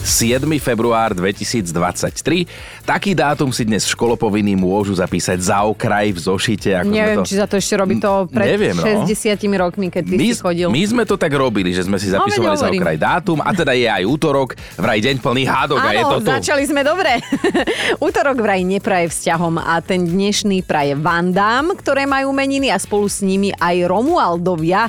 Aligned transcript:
7. 0.00 0.42
február 0.56 1.12
2023. 1.12 2.48
Taký 2.88 3.12
dátum 3.12 3.52
si 3.52 3.68
dnes 3.68 3.84
školopovinní 3.84 4.56
môžu 4.56 4.96
zapísať 4.96 5.38
za 5.38 5.60
okraj 5.62 6.16
v 6.16 6.18
zošite. 6.18 6.72
Ako 6.72 6.88
Neviem, 6.90 7.18
to... 7.20 7.28
či 7.28 7.34
sa 7.36 7.44
to 7.44 7.60
ešte 7.60 7.74
robí 7.76 8.00
to 8.00 8.24
pred 8.32 8.56
Neviem, 8.56 8.74
no. 8.74 8.82
60 8.82 9.36
rokmi, 9.60 9.92
keď 9.92 10.02
ty 10.08 10.16
my, 10.16 10.28
si 10.32 10.40
chodil. 10.40 10.68
my 10.72 10.82
sme 10.82 11.02
to 11.04 11.20
tak 11.20 11.30
robili, 11.36 11.76
že 11.76 11.84
sme 11.84 12.00
si 12.00 12.08
No, 12.08 12.16
zapisovali 12.18 12.56
veď 12.56 12.60
za 12.64 12.68
okraj 12.72 12.96
dátum 12.98 13.38
a 13.44 13.50
teda 13.52 13.72
je 13.76 13.86
aj 13.86 14.02
útorok, 14.08 14.48
vraj 14.74 14.98
deň 14.98 15.16
plný 15.20 15.44
hádok 15.46 15.78
a 15.78 15.90
je 15.92 16.02
to 16.02 16.16
Áno, 16.16 16.24
tu. 16.24 16.30
začali 16.32 16.64
sme 16.64 16.80
dobre. 16.82 17.12
Útorok 18.08 18.40
vraj 18.40 18.64
nepraje 18.64 19.06
vzťahom 19.12 19.60
a 19.60 19.78
ten 19.84 20.08
dnešný 20.08 20.64
praje 20.64 20.96
Vandám, 20.96 21.76
ktoré 21.76 22.08
majú 22.08 22.32
meniny 22.32 22.72
a 22.72 22.80
spolu 22.80 23.06
s 23.06 23.20
nimi 23.20 23.52
aj 23.52 23.84
Romualdovia. 23.86 24.88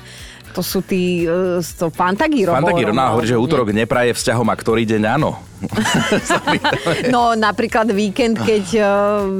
To 0.52 0.63
sú 0.63 0.79
tí 0.83 1.27
uh, 1.27 1.59
to 1.63 1.88
Fantagiro. 1.91 2.52
Fantagiro 2.52 2.91
no, 2.91 3.17
hovorí, 3.17 3.27
že 3.27 3.39
útorok 3.39 3.71
nepraje 3.71 4.12
vzťahom 4.16 4.48
a 4.52 4.55
ktorý 4.55 4.84
deň 4.88 5.03
áno. 5.20 5.51
No 7.13 7.33
napríklad 7.38 7.89
víkend, 7.91 8.39
keď 8.41 8.65
uh, 8.77 8.85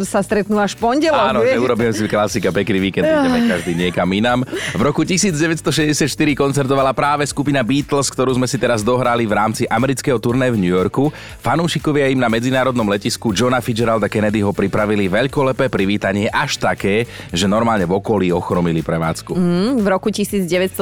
sa 0.06 0.22
stretnú 0.22 0.58
až 0.60 0.78
pondelok. 0.78 1.34
Áno, 1.34 1.42
vieš? 1.42 1.58
urobím 1.62 1.92
si 1.94 2.06
klasika, 2.06 2.50
pekný 2.54 2.92
víkend, 2.92 3.06
ideme 3.08 3.40
každý 3.54 3.74
niekam 3.78 4.08
inám. 4.12 4.46
V 4.76 4.82
roku 4.82 5.02
1964 5.06 6.06
koncertovala 6.38 6.92
práve 6.92 7.26
skupina 7.28 7.62
Beatles, 7.62 8.10
ktorú 8.10 8.36
sme 8.36 8.48
si 8.50 8.58
teraz 8.58 8.82
dohrali 8.82 9.26
v 9.26 9.34
rámci 9.34 9.64
amerického 9.70 10.18
turné 10.18 10.50
v 10.50 10.58
New 10.60 10.72
Yorku. 10.72 11.14
Fanúšikovia 11.42 12.10
im 12.12 12.20
na 12.20 12.30
medzinárodnom 12.30 12.88
letisku 12.90 13.32
Johna 13.32 13.62
Fitzgeralda 13.62 14.10
Kennedyho 14.12 14.52
pripravili 14.52 15.08
veľkolepé 15.08 15.70
privítanie 15.70 16.28
až 16.32 16.58
také, 16.60 17.08
že 17.32 17.46
normálne 17.48 17.86
v 17.88 17.98
okolí 17.98 18.34
ochromili 18.34 18.82
prevádzku. 18.84 19.38
Mm, 19.38 19.72
V 19.82 19.88
roku 19.88 20.10
1971 20.10 20.82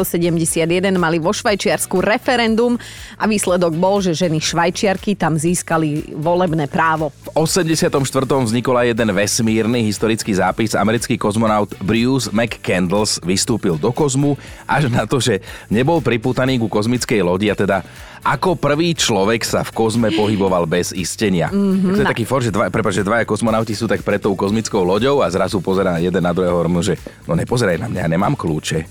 mali 0.95 1.17
vo 1.21 1.31
Švajčiarsku 1.35 2.01
referendum 2.01 2.79
a 3.19 3.25
výsledok 3.27 3.75
bol, 3.75 4.01
že 4.01 4.15
ženy 4.15 4.39
Švajčiarky 4.41 5.19
tam 5.19 5.28
získali 5.37 6.15
volebné 6.15 6.65
právo. 6.65 7.11
V 7.29 7.29
84. 7.35 7.91
vznikol 8.25 8.75
aj 8.79 8.95
jeden 8.95 9.09
vesmírny 9.13 9.85
historický 9.85 10.33
zápis. 10.33 10.73
Americký 10.73 11.19
kozmonaut 11.19 11.69
Bruce 11.83 12.31
McCandles 12.33 13.19
vystúpil 13.21 13.75
do 13.77 13.93
kozmu 13.93 14.39
až 14.65 14.89
na 14.89 15.03
to, 15.05 15.19
že 15.21 15.43
nebol 15.67 15.99
priputaný 15.99 16.57
ku 16.57 16.71
kozmickej 16.71 17.21
lodi 17.21 17.51
a 17.51 17.55
teda 17.57 17.83
ako 18.23 18.55
prvý 18.55 18.93
človek 18.93 19.41
sa 19.41 19.65
v 19.65 19.71
kozme 19.73 20.13
pohyboval 20.13 20.69
bez 20.69 20.93
istenia. 20.93 21.49
Mm-hmm. 21.49 21.95
To 21.97 21.99
je 22.03 22.07
taký 22.07 22.25
for, 22.29 22.45
že, 22.45 22.53
dva, 22.53 22.69
prepáč, 22.69 23.01
že 23.01 23.07
dvaja 23.07 23.25
kozmonauti 23.25 23.73
sú 23.73 23.89
tak 23.89 24.05
pred 24.05 24.21
tou 24.21 24.37
kozmickou 24.37 24.85
loďou 24.85 25.25
a 25.25 25.27
zrazu 25.33 25.57
pozerá 25.59 25.97
jeden 25.97 26.21
na 26.21 26.35
druhého 26.35 26.59
hovorím, 26.59 26.83
že 26.83 26.99
no 27.23 27.33
nepozeraj 27.39 27.79
na 27.79 27.87
mňa, 27.87 28.03
nemám 28.11 28.35
kľúče. 28.35 28.83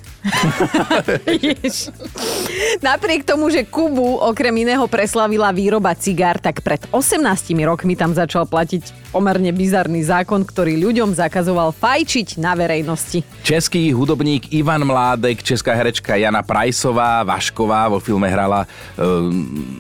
Napriek 2.87 3.29
tomu, 3.29 3.53
že 3.53 3.69
Kubu 3.69 4.19
okrem 4.19 4.55
iného 4.65 4.89
preslavila 4.89 5.53
výroba 5.53 5.93
cigár, 5.95 6.41
tak 6.41 6.65
pred 6.65 6.81
18 6.91 7.21
rokmi 7.69 7.95
tam 7.95 8.17
začal 8.17 8.49
platiť 8.49 9.08
pomerne 9.09 9.49
bizarný 9.53 10.05
zákon, 10.05 10.45
ktorý 10.45 10.77
ľuďom 10.79 11.17
zakazoval 11.17 11.73
fajčiť 11.73 12.37
na 12.37 12.53
verejnosti. 12.53 13.25
Český 13.43 13.91
hudobník 13.93 14.53
Ivan 14.53 14.85
Mládek, 14.85 15.41
česká 15.41 15.73
herečka 15.73 16.17
Jana 16.17 16.45
Prajsová, 16.45 17.25
Vašková 17.25 17.89
vo 17.89 17.99
filme 17.99 18.29
hrala 18.29 18.65
e, 18.65 18.67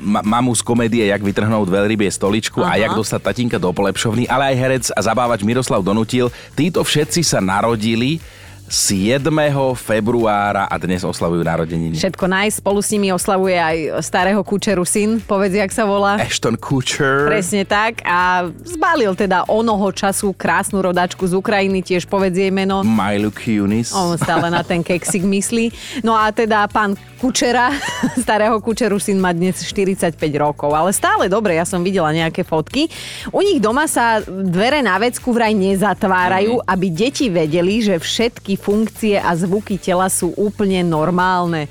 ma- 0.02 0.24
mamu 0.24 0.56
z 0.56 0.62
komédie 0.64 1.04
Jak 1.08 1.20
vytrhnúť 1.20 1.68
veľrybie 1.68 2.08
stoličku 2.08 2.64
Aha. 2.64 2.76
a. 2.76 2.80
Jak 2.80 2.96
dostať 2.96 3.20
tatínka 3.20 3.56
do 3.60 3.70
polepšovny, 3.70 4.24
ale 4.26 4.54
aj 4.54 4.56
herec 4.56 4.84
a 4.96 5.00
zabávač 5.04 5.44
Miroslav 5.44 5.84
Donutil. 5.84 6.32
Títo 6.56 6.80
všetci 6.80 7.20
sa 7.20 7.44
narodili 7.44 8.20
7. 8.68 9.24
februára 9.72 10.68
a 10.68 10.76
dnes 10.76 11.00
oslavujú 11.00 11.40
narodeniny. 11.40 11.96
Všetko 11.96 12.28
naj, 12.28 12.60
spolu 12.60 12.84
s 12.84 12.92
nimi 12.92 13.08
oslavuje 13.08 13.56
aj 13.56 14.04
starého 14.04 14.44
kučeru 14.44 14.84
syn, 14.84 15.24
povedz, 15.24 15.56
jak 15.56 15.72
sa 15.72 15.88
volá. 15.88 16.20
Ashton 16.20 16.52
Kutcher. 16.60 17.32
Presne 17.32 17.64
tak 17.64 18.04
a 18.04 18.44
zbalil 18.68 19.16
teda 19.16 19.48
onoho 19.48 19.88
času 19.88 20.36
krásnu 20.36 20.84
rodačku 20.84 21.24
z 21.24 21.32
Ukrajiny, 21.40 21.80
tiež 21.80 22.04
povedz 22.04 22.36
jej 22.36 22.52
meno. 22.52 22.84
Milo 22.84 23.32
Kunis. 23.32 23.88
On 23.96 24.12
stále 24.20 24.52
na 24.52 24.60
ten 24.60 24.84
keksik 24.84 25.24
myslí. 25.24 25.72
No 26.04 26.12
a 26.12 26.28
teda 26.28 26.68
pán 26.68 26.92
Kučera, 27.16 27.72
starého 28.24 28.60
Kučeru 28.60 29.00
syn 29.00 29.16
má 29.16 29.32
dnes 29.32 29.64
45 29.64 30.12
rokov, 30.36 30.70
ale 30.76 30.92
stále 30.92 31.26
dobre, 31.26 31.56
ja 31.56 31.64
som 31.64 31.80
videla 31.80 32.12
nejaké 32.12 32.44
fotky. 32.44 32.92
U 33.32 33.40
nich 33.40 33.64
doma 33.64 33.88
sa 33.88 34.20
dvere 34.28 34.84
na 34.84 35.00
vecku 35.00 35.32
vraj 35.32 35.56
nezatvárajú, 35.56 36.60
aby 36.68 36.86
deti 36.92 37.32
vedeli, 37.32 37.80
že 37.80 37.96
všetky 37.96 38.57
funkcie 38.58 39.16
a 39.22 39.30
zvuky 39.38 39.78
tela 39.78 40.10
sú 40.10 40.34
úplne 40.34 40.82
normálne. 40.82 41.70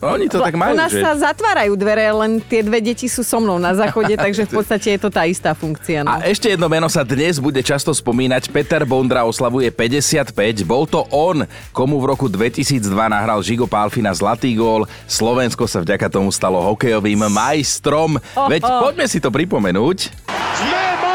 Oni 0.00 0.30
to 0.30 0.38
tak 0.38 0.54
majú, 0.54 0.72
U 0.72 0.78
nás 0.78 0.92
že... 0.92 1.02
sa 1.02 1.12
zatvárajú 1.18 1.74
dvere, 1.74 2.08
len 2.14 2.38
tie 2.40 2.62
dve 2.62 2.78
deti 2.78 3.10
sú 3.10 3.26
so 3.26 3.42
mnou 3.42 3.58
na 3.58 3.74
záchode, 3.74 4.14
takže 4.24 4.46
v 4.46 4.62
podstate 4.62 4.96
je 4.96 5.00
to 5.02 5.10
tá 5.10 5.26
istá 5.26 5.50
funkcia. 5.52 6.06
No. 6.06 6.14
A 6.14 6.24
ešte 6.30 6.52
jedno 6.52 6.70
meno 6.70 6.86
sa 6.86 7.02
dnes 7.02 7.42
bude 7.42 7.58
často 7.60 7.90
spomínať. 7.90 8.48
Peter 8.54 8.86
Bondra 8.86 9.26
oslavuje 9.26 9.68
55. 9.74 10.32
Bol 10.62 10.84
to 10.86 11.04
on, 11.10 11.44
komu 11.74 11.98
v 11.98 12.06
roku 12.16 12.30
2002 12.30 12.86
nahral 13.10 13.42
Žigo 13.42 13.66
Pálfina 13.66 14.14
zlatý 14.14 14.54
gól. 14.54 14.86
Slovensko 15.10 15.66
sa 15.66 15.82
vďaka 15.82 16.06
tomu 16.08 16.30
stalo 16.30 16.62
hokejovým 16.62 17.26
majstrom. 17.28 18.16
Veď 18.48 18.62
poďme 18.64 19.06
si 19.10 19.18
to 19.18 19.28
pripomenúť. 19.28 19.98
Sme 20.30 21.09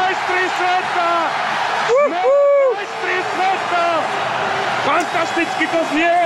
Fantasticky 5.36 5.68
to 5.68 5.80
znie! 5.92 6.16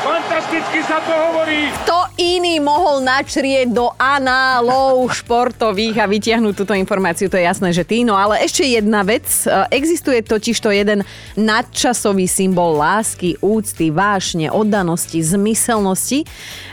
Fantasticky 0.00 0.80
sa 0.88 0.96
to 1.04 1.12
hovorí! 1.12 1.68
Kto 1.84 2.16
iný 2.16 2.64
mohol 2.64 3.04
načrieť 3.04 3.68
do 3.68 3.92
análov 4.00 5.04
športových 5.12 6.00
a 6.00 6.08
vytiahnuť 6.08 6.54
túto 6.56 6.72
informáciu, 6.72 7.28
to 7.28 7.36
je 7.36 7.44
jasné, 7.44 7.76
že 7.76 7.84
ty. 7.84 8.08
No 8.08 8.16
ale 8.16 8.40
ešte 8.40 8.64
jedna 8.64 9.04
vec. 9.04 9.28
E, 9.44 9.68
Existuje 9.68 10.24
totiž 10.24 10.56
to 10.64 10.72
jeden 10.72 11.04
nadčasový 11.36 12.24
symbol 12.24 12.80
lásky, 12.80 13.36
úcty, 13.44 13.92
vášne, 13.92 14.48
oddanosti, 14.48 15.20
zmyselnosti, 15.20 16.24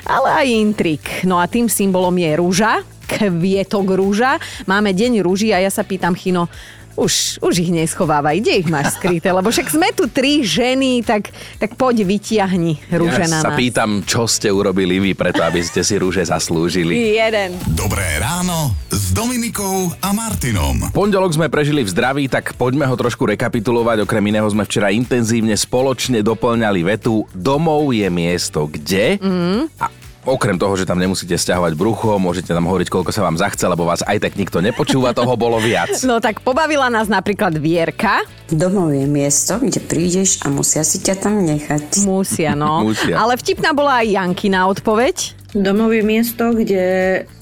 ale 0.08 0.32
aj 0.32 0.48
intrik. 0.48 1.04
No 1.28 1.44
a 1.44 1.46
tým 1.52 1.68
symbolom 1.68 2.16
je 2.16 2.32
rúža, 2.40 2.88
kvietok 3.04 4.00
rúža. 4.00 4.40
Máme 4.64 4.96
deň 4.96 5.20
rúží 5.20 5.52
a 5.52 5.60
ja 5.60 5.68
sa 5.68 5.84
pýtam, 5.84 6.16
Chino, 6.16 6.48
už, 6.96 7.40
už 7.40 7.54
ich 7.62 7.72
neschovávaj, 7.72 8.42
kde 8.42 8.54
ich 8.66 8.70
máš 8.70 9.00
skryté? 9.00 9.32
Lebo 9.32 9.52
však 9.52 9.68
sme 9.72 9.90
tu 9.96 10.08
tri 10.12 10.44
ženy, 10.44 11.04
tak, 11.06 11.32
tak 11.58 11.76
poď 11.80 12.04
vytiahni 12.04 12.80
rúže 12.92 13.24
ja 13.26 13.32
na 13.32 13.40
sa 13.40 13.50
nás. 13.54 13.60
pýtam, 13.60 14.04
čo 14.04 14.28
ste 14.28 14.52
urobili 14.52 15.00
vy 15.00 15.12
preto, 15.16 15.42
aby 15.44 15.64
ste 15.64 15.86
si 15.86 15.96
rúže 15.96 16.24
zaslúžili. 16.26 17.16
Jeden. 17.16 17.56
Dobré 17.72 18.20
ráno 18.20 18.76
s 18.92 19.16
Dominikou 19.16 19.94
a 20.04 20.10
Martinom. 20.12 20.92
Pondelok 20.92 21.36
sme 21.36 21.48
prežili 21.48 21.86
v 21.86 21.90
zdraví, 21.92 22.24
tak 22.28 22.56
poďme 22.56 22.88
ho 22.88 22.96
trošku 22.96 23.24
rekapitulovať. 23.28 24.04
Okrem 24.04 24.24
iného 24.32 24.48
sme 24.50 24.68
včera 24.68 24.92
intenzívne 24.92 25.56
spoločne 25.56 26.20
doplňali 26.26 26.82
vetu 26.84 27.24
Domov 27.32 27.94
je 27.96 28.08
miesto 28.12 28.68
kde? 28.68 29.20
Mm. 29.20 29.68
A 29.80 30.01
Okrem 30.22 30.54
toho, 30.54 30.78
že 30.78 30.86
tam 30.86 31.02
nemusíte 31.02 31.34
stiahovať 31.34 31.74
brucho, 31.74 32.22
môžete 32.22 32.54
tam 32.54 32.70
hovoriť, 32.70 32.94
koľko 32.94 33.10
sa 33.10 33.26
vám 33.26 33.42
zachce, 33.42 33.66
lebo 33.66 33.90
vás 33.90 34.06
aj 34.06 34.22
tak 34.22 34.38
nikto 34.38 34.62
nepočúva, 34.62 35.18
toho 35.18 35.34
bolo 35.34 35.58
viac. 35.58 35.90
No 36.06 36.22
tak 36.22 36.46
pobavila 36.46 36.94
nás 36.94 37.10
napríklad 37.10 37.58
Vierka. 37.58 38.22
Domov 38.46 38.94
je 38.94 39.10
miesto, 39.10 39.58
kde 39.58 39.82
prídeš 39.82 40.38
a 40.46 40.54
musia 40.54 40.86
si 40.86 41.02
ťa 41.02 41.16
tam 41.26 41.42
nechať. 41.42 42.06
Musia, 42.06 42.54
no. 42.54 42.86
Musia. 42.86 43.18
Ale 43.18 43.34
vtipná 43.34 43.74
bola 43.74 44.06
aj 44.06 44.14
Jankina 44.14 44.70
odpoveď. 44.70 45.41
Domov 45.52 45.92
je 45.92 46.00
miesto, 46.00 46.56
kde 46.56 46.84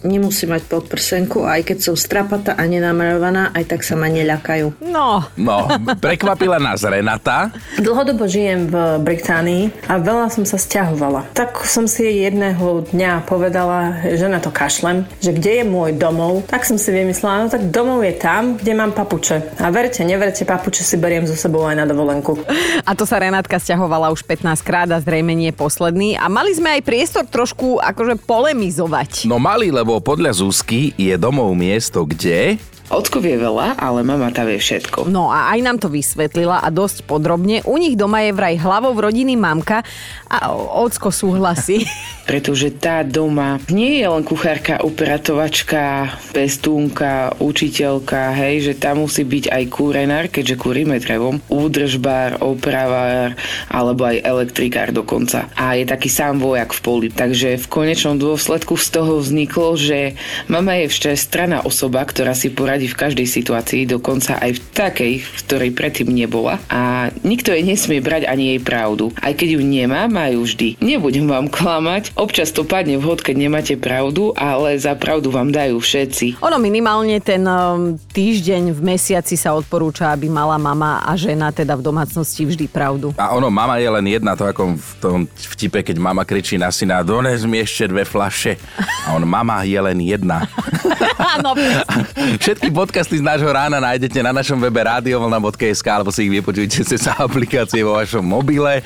nemusí 0.02 0.50
mať 0.50 0.66
podprsenku, 0.66 1.46
aj 1.46 1.62
keď 1.62 1.78
som 1.78 1.94
strapatá 1.94 2.58
a 2.58 2.64
nenamalovaná, 2.66 3.54
aj 3.54 3.70
tak 3.70 3.82
sa 3.86 3.94
ma 3.94 4.10
neľakajú. 4.10 4.82
No, 4.90 5.22
No, 5.38 5.70
prekvapila 6.02 6.58
nás 6.58 6.82
Renata. 6.82 7.54
Dlhodobo 7.78 8.26
žijem 8.26 8.66
v 8.68 8.76
Británii 9.02 9.86
a 9.86 10.02
veľa 10.02 10.34
som 10.34 10.44
sa 10.44 10.58
stiahovala. 10.58 11.30
Tak 11.38 11.64
som 11.70 11.86
si 11.86 12.04
jedného 12.06 12.90
dňa 12.90 13.30
povedala, 13.30 14.02
že 14.04 14.26
na 14.26 14.42
to 14.42 14.50
kašlem, 14.50 15.06
že 15.22 15.30
kde 15.30 15.62
je 15.62 15.66
môj 15.66 15.94
domov, 15.96 16.50
tak 16.50 16.66
som 16.66 16.82
si 16.82 16.90
vymyslela, 16.90 17.46
no 17.46 17.48
tak 17.54 17.70
domov 17.70 18.02
je 18.02 18.14
tam, 18.18 18.58
kde 18.58 18.74
mám 18.74 18.92
papuče. 18.92 19.62
A 19.62 19.70
verte, 19.70 20.02
neverte, 20.02 20.44
papuče 20.50 20.82
si 20.82 20.98
beriem 20.98 21.30
so 21.30 21.38
sebou 21.38 21.64
aj 21.70 21.78
na 21.78 21.86
dovolenku. 21.86 22.42
a 22.84 22.92
to 22.98 23.06
sa 23.06 23.22
Renátka 23.22 23.62
stiahovala 23.62 24.10
už 24.10 24.26
15 24.26 24.66
krát 24.66 24.90
a 24.90 24.98
zrejme 24.98 25.32
nie 25.38 25.54
posledný. 25.54 26.18
A 26.18 26.26
mali 26.26 26.58
sme 26.58 26.80
aj 26.80 26.82
priestor 26.84 27.24
trošku 27.30 27.78
ako 27.80 27.99
akože 28.00 28.16
polemizovať. 28.24 29.28
No 29.28 29.44
mali, 29.44 29.76
lebo 29.76 30.00
podľa 30.00 30.32
Zuzky 30.40 30.96
je 30.96 31.20
domov 31.20 31.52
miesto, 31.52 32.08
kde... 32.08 32.56
Ocko 32.90 33.22
vie 33.22 33.38
veľa, 33.38 33.78
ale 33.78 34.02
mama 34.02 34.34
tá 34.34 34.42
vie 34.50 34.58
všetko. 34.58 35.06
No 35.14 35.30
a 35.30 35.54
aj 35.54 35.60
nám 35.62 35.78
to 35.78 35.94
vysvetlila 35.94 36.58
a 36.58 36.74
dosť 36.74 37.06
podrobne. 37.06 37.62
U 37.70 37.78
nich 37.78 37.94
doma 37.94 38.26
je 38.26 38.34
vraj 38.34 38.58
hlavou 38.58 38.98
rodiny 38.98 39.38
mamka 39.38 39.86
a 40.26 40.50
ocko 40.58 41.14
súhlasí. 41.14 41.86
Pretože 42.30 42.74
tá 42.74 43.02
doma 43.02 43.62
nie 43.74 44.02
je 44.02 44.06
len 44.10 44.22
kuchárka, 44.22 44.82
upratovačka, 44.86 46.14
pestúnka, 46.34 47.34
učiteľka, 47.42 48.38
hej, 48.38 48.70
že 48.70 48.74
tam 48.78 49.06
musí 49.06 49.26
byť 49.26 49.50
aj 49.50 49.64
kúrenár, 49.70 50.26
keďže 50.30 50.62
kúrime 50.62 51.02
drevom, 51.02 51.42
údržbár, 51.50 52.42
opravár, 52.42 53.34
alebo 53.70 54.06
aj 54.06 54.22
elektrikár 54.22 54.94
dokonca. 54.94 55.50
A 55.58 55.74
je 55.74 55.90
taký 55.90 56.10
sám 56.10 56.38
vojak 56.38 56.70
v 56.74 56.82
poli. 56.86 57.08
Takže 57.10 57.58
v 57.58 57.66
konečnom 57.66 58.22
dôsledku 58.22 58.78
z 58.78 58.88
toho 58.94 59.18
vzniklo, 59.18 59.74
že 59.74 60.14
mama 60.46 60.78
je 60.86 60.94
všestraná 60.94 61.66
osoba, 61.66 62.06
ktorá 62.06 62.38
si 62.38 62.54
poradí 62.54 62.79
v 62.86 62.96
každej 62.96 63.28
situácii, 63.28 63.90
dokonca 63.90 64.40
aj 64.40 64.56
v 64.56 64.62
takej, 64.72 65.14
v 65.20 65.40
ktorej 65.44 65.72
predtým 65.76 66.10
nebola. 66.14 66.62
A 66.72 67.12
nikto 67.26 67.52
jej 67.52 67.66
nesmie 67.66 68.00
brať 68.00 68.30
ani 68.30 68.56
jej 68.56 68.62
pravdu. 68.62 69.12
Aj 69.20 69.34
keď 69.36 69.58
ju 69.58 69.62
nemá, 69.66 70.08
má 70.08 70.32
ju 70.32 70.46
vždy. 70.46 70.80
Nebudem 70.80 71.28
vám 71.28 71.52
klamať, 71.52 72.14
občas 72.16 72.54
to 72.54 72.64
padne 72.64 73.02
vhod, 73.02 73.26
keď 73.26 73.36
nemáte 73.36 73.76
pravdu, 73.76 74.32
ale 74.38 74.78
za 74.78 74.94
pravdu 74.96 75.34
vám 75.34 75.50
dajú 75.50 75.82
všetci. 75.82 76.40
Ono 76.40 76.58
minimálne 76.62 77.18
ten 77.20 77.44
um, 77.44 77.98
týždeň 77.98 78.72
v 78.72 78.80
mesiaci 78.96 79.36
sa 79.36 79.58
odporúča, 79.58 80.14
aby 80.14 80.30
mala 80.30 80.56
mama 80.62 81.02
a 81.02 81.18
žena 81.18 81.50
teda 81.50 81.74
v 81.76 81.84
domácnosti 81.84 82.46
vždy 82.46 82.70
pravdu. 82.70 83.12
A 83.18 83.34
ono, 83.34 83.50
mama 83.50 83.82
je 83.82 83.90
len 83.90 84.06
jedna, 84.06 84.38
to 84.38 84.46
ako 84.46 84.78
v 84.78 84.92
tom 85.02 85.18
vtipe, 85.26 85.82
keď 85.82 85.98
mama 85.98 86.24
kričí 86.24 86.56
na 86.56 86.70
syna, 86.70 87.02
dones 87.02 87.42
mi 87.44 87.60
ešte 87.60 87.90
dve 87.90 88.06
flaše. 88.06 88.62
A 89.10 89.18
on, 89.18 89.26
mama 89.26 89.66
je 89.66 89.80
len 89.80 89.98
jedna. 90.04 90.46
Áno, 91.40 91.56
Všetky 92.44 92.69
podcasty 92.70 93.20
z 93.20 93.26
nášho 93.26 93.50
rána 93.50 93.82
nájdete 93.82 94.20
na 94.22 94.32
našom 94.32 94.58
webe 94.62 94.82
radiovlna.sk 94.86 95.88
alebo 95.90 96.14
si 96.14 96.30
ich 96.30 96.34
vypočujte 96.34 96.86
cez 96.90 97.04
aplikácie 97.10 97.82
vo 97.82 97.98
vašom 97.98 98.24
mobile. 98.24 98.82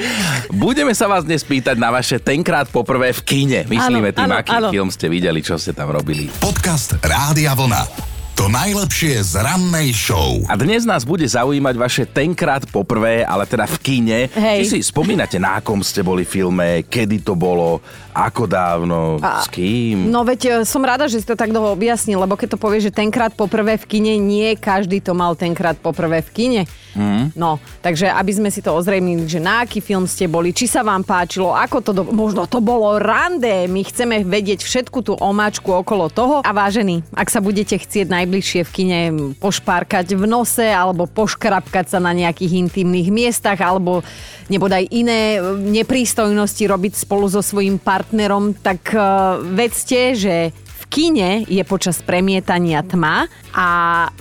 Budeme 0.51 0.95
sa 0.95 1.11
vás 1.11 1.27
dnes 1.27 1.43
pýtať 1.43 1.75
na 1.77 1.91
vaše 1.91 2.17
tenkrát 2.19 2.67
poprvé 2.71 3.11
v 3.11 3.21
kine. 3.23 3.59
Myslíme 3.67 4.11
Áno, 4.11 4.17
tým, 4.17 4.29
áno, 4.31 4.35
aký 4.39 4.55
áno. 4.55 4.67
film 4.71 4.89
ste 4.89 5.11
videli, 5.11 5.43
čo 5.43 5.59
ste 5.59 5.75
tam 5.75 5.91
robili. 5.91 6.31
Podcast 6.39 6.97
Rádia 7.03 7.53
Vlna. 7.53 8.12
To 8.33 8.49
najlepšie 8.49 9.21
z 9.21 9.45
rannej 9.45 9.93
show. 9.93 10.41
A 10.49 10.57
dnes 10.57 10.89
nás 10.89 11.05
bude 11.05 11.21
zaujímať 11.21 11.75
vaše 11.77 12.03
tenkrát 12.09 12.65
poprvé, 12.65 13.21
ale 13.21 13.45
teda 13.45 13.69
v 13.69 13.77
kine. 13.77 14.19
Hej. 14.25 14.57
Či 14.57 14.65
si 14.65 14.79
spomínate, 14.89 15.37
na 15.37 15.61
akom 15.61 15.85
ste 15.85 16.01
boli 16.01 16.25
filme, 16.25 16.81
kedy 16.89 17.21
to 17.21 17.37
bolo, 17.37 17.77
ako 18.09 18.49
dávno, 18.49 19.21
s 19.21 19.45
kým? 19.53 20.09
No 20.09 20.25
veď 20.25 20.41
e, 20.41 20.51
som 20.65 20.81
rada, 20.81 21.05
že 21.05 21.21
si 21.21 21.29
to 21.29 21.37
tak 21.37 21.53
dlho 21.53 21.77
objasnil, 21.77 22.17
lebo 22.17 22.33
keď 22.33 22.57
to 22.57 22.61
povieš, 22.61 22.89
že 22.89 23.05
tenkrát 23.05 23.37
poprvé 23.37 23.77
v 23.77 23.85
kine, 23.85 24.17
nie 24.17 24.57
každý 24.57 24.97
to 24.97 25.13
mal 25.13 25.37
tenkrát 25.37 25.77
poprvé 25.77 26.25
v 26.25 26.29
kine. 26.33 26.61
Mm. 26.93 27.33
No, 27.33 27.57
takže 27.81 28.09
aby 28.09 28.31
sme 28.33 28.49
si 28.53 28.61
to 28.61 28.73
ozrejmili, 28.73 29.25
že 29.25 29.41
na 29.41 29.65
aký 29.65 29.81
film 29.81 30.05
ste 30.05 30.29
boli, 30.29 30.53
či 30.53 30.69
sa 30.69 30.85
vám 30.85 31.01
páčilo, 31.01 31.53
ako 31.53 31.77
to, 31.81 31.91
do... 31.91 32.03
možno 32.13 32.45
to 32.45 32.61
bolo 32.61 33.01
rande, 33.01 33.65
my 33.65 33.81
chceme 33.81 34.21
vedieť 34.21 34.61
všetku 34.61 35.01
tú 35.01 35.13
omáčku 35.17 35.73
okolo 35.73 36.13
toho. 36.13 36.35
A 36.45 36.51
vážení, 36.53 37.01
ak 37.17 37.33
sa 37.33 37.41
budete 37.41 37.81
chcieť 37.81 38.07
najbližšie 38.13 38.61
v 38.65 38.71
kine 38.71 38.99
pošpárkať 39.41 40.13
v 40.13 40.23
nose, 40.29 40.63
alebo 40.63 41.09
poškrapkať 41.09 41.97
sa 41.97 41.99
na 41.99 42.13
nejakých 42.13 42.69
intimných 42.69 43.09
miestach, 43.09 43.57
alebo 43.57 44.05
nebodaj 44.53 44.85
iné 44.93 45.37
e, 45.37 45.57
neprístojnosti 45.81 46.63
robiť 46.69 46.93
spolu 46.93 47.25
so 47.25 47.41
svojím 47.41 47.81
partnerom, 47.81 48.53
tak 48.53 48.93
uh, 48.93 49.39
vedzte, 49.41 50.13
že 50.13 50.35
kine 50.93 51.41
je 51.49 51.63
počas 51.65 52.05
premietania 52.05 52.85
tma 52.85 53.25
a 53.49 53.67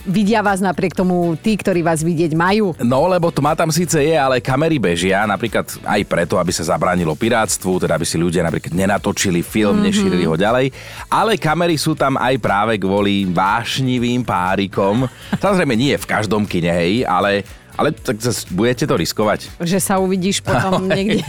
vidia 0.09 0.41
vás 0.41 0.65
napriek 0.65 0.97
tomu 0.97 1.37
tí, 1.37 1.61
ktorí 1.61 1.85
vás 1.85 2.01
vidieť 2.01 2.33
majú. 2.33 2.73
No, 2.81 3.05
lebo 3.13 3.29
tma 3.29 3.53
tam 3.53 3.69
síce 3.69 4.01
je, 4.01 4.17
ale 4.17 4.41
kamery 4.41 4.81
bežia, 4.81 5.29
napríklad 5.29 5.69
aj 5.85 6.01
preto, 6.09 6.41
aby 6.41 6.49
sa 6.49 6.73
zabránilo 6.73 7.13
pirátstvu, 7.13 7.85
teda 7.85 8.01
aby 8.01 8.09
si 8.09 8.17
ľudia 8.17 8.41
napríklad 8.41 8.73
nenatočili 8.73 9.45
film, 9.45 9.85
mm-hmm. 9.85 9.89
nešírili 9.93 10.25
ho 10.25 10.33
ďalej, 10.33 10.73
ale 11.13 11.37
kamery 11.37 11.77
sú 11.77 11.93
tam 11.93 12.17
aj 12.17 12.41
práve 12.41 12.81
kvôli 12.81 13.29
vášnivým 13.29 14.25
párikom. 14.25 15.05
Samozrejme 15.45 15.77
nie 15.77 16.01
v 16.01 16.09
každom 16.09 16.49
kine, 16.49 16.73
hej, 16.73 17.05
ale 17.05 17.45
ale 17.77 17.93
tak 17.93 18.21
zas 18.21 18.45
budete 18.49 18.85
to 18.85 18.95
riskovať. 18.97 19.49
Že 19.61 19.79
sa 19.81 19.95
uvidíš 19.99 20.45
potom 20.45 20.85
niekde. 20.97 21.25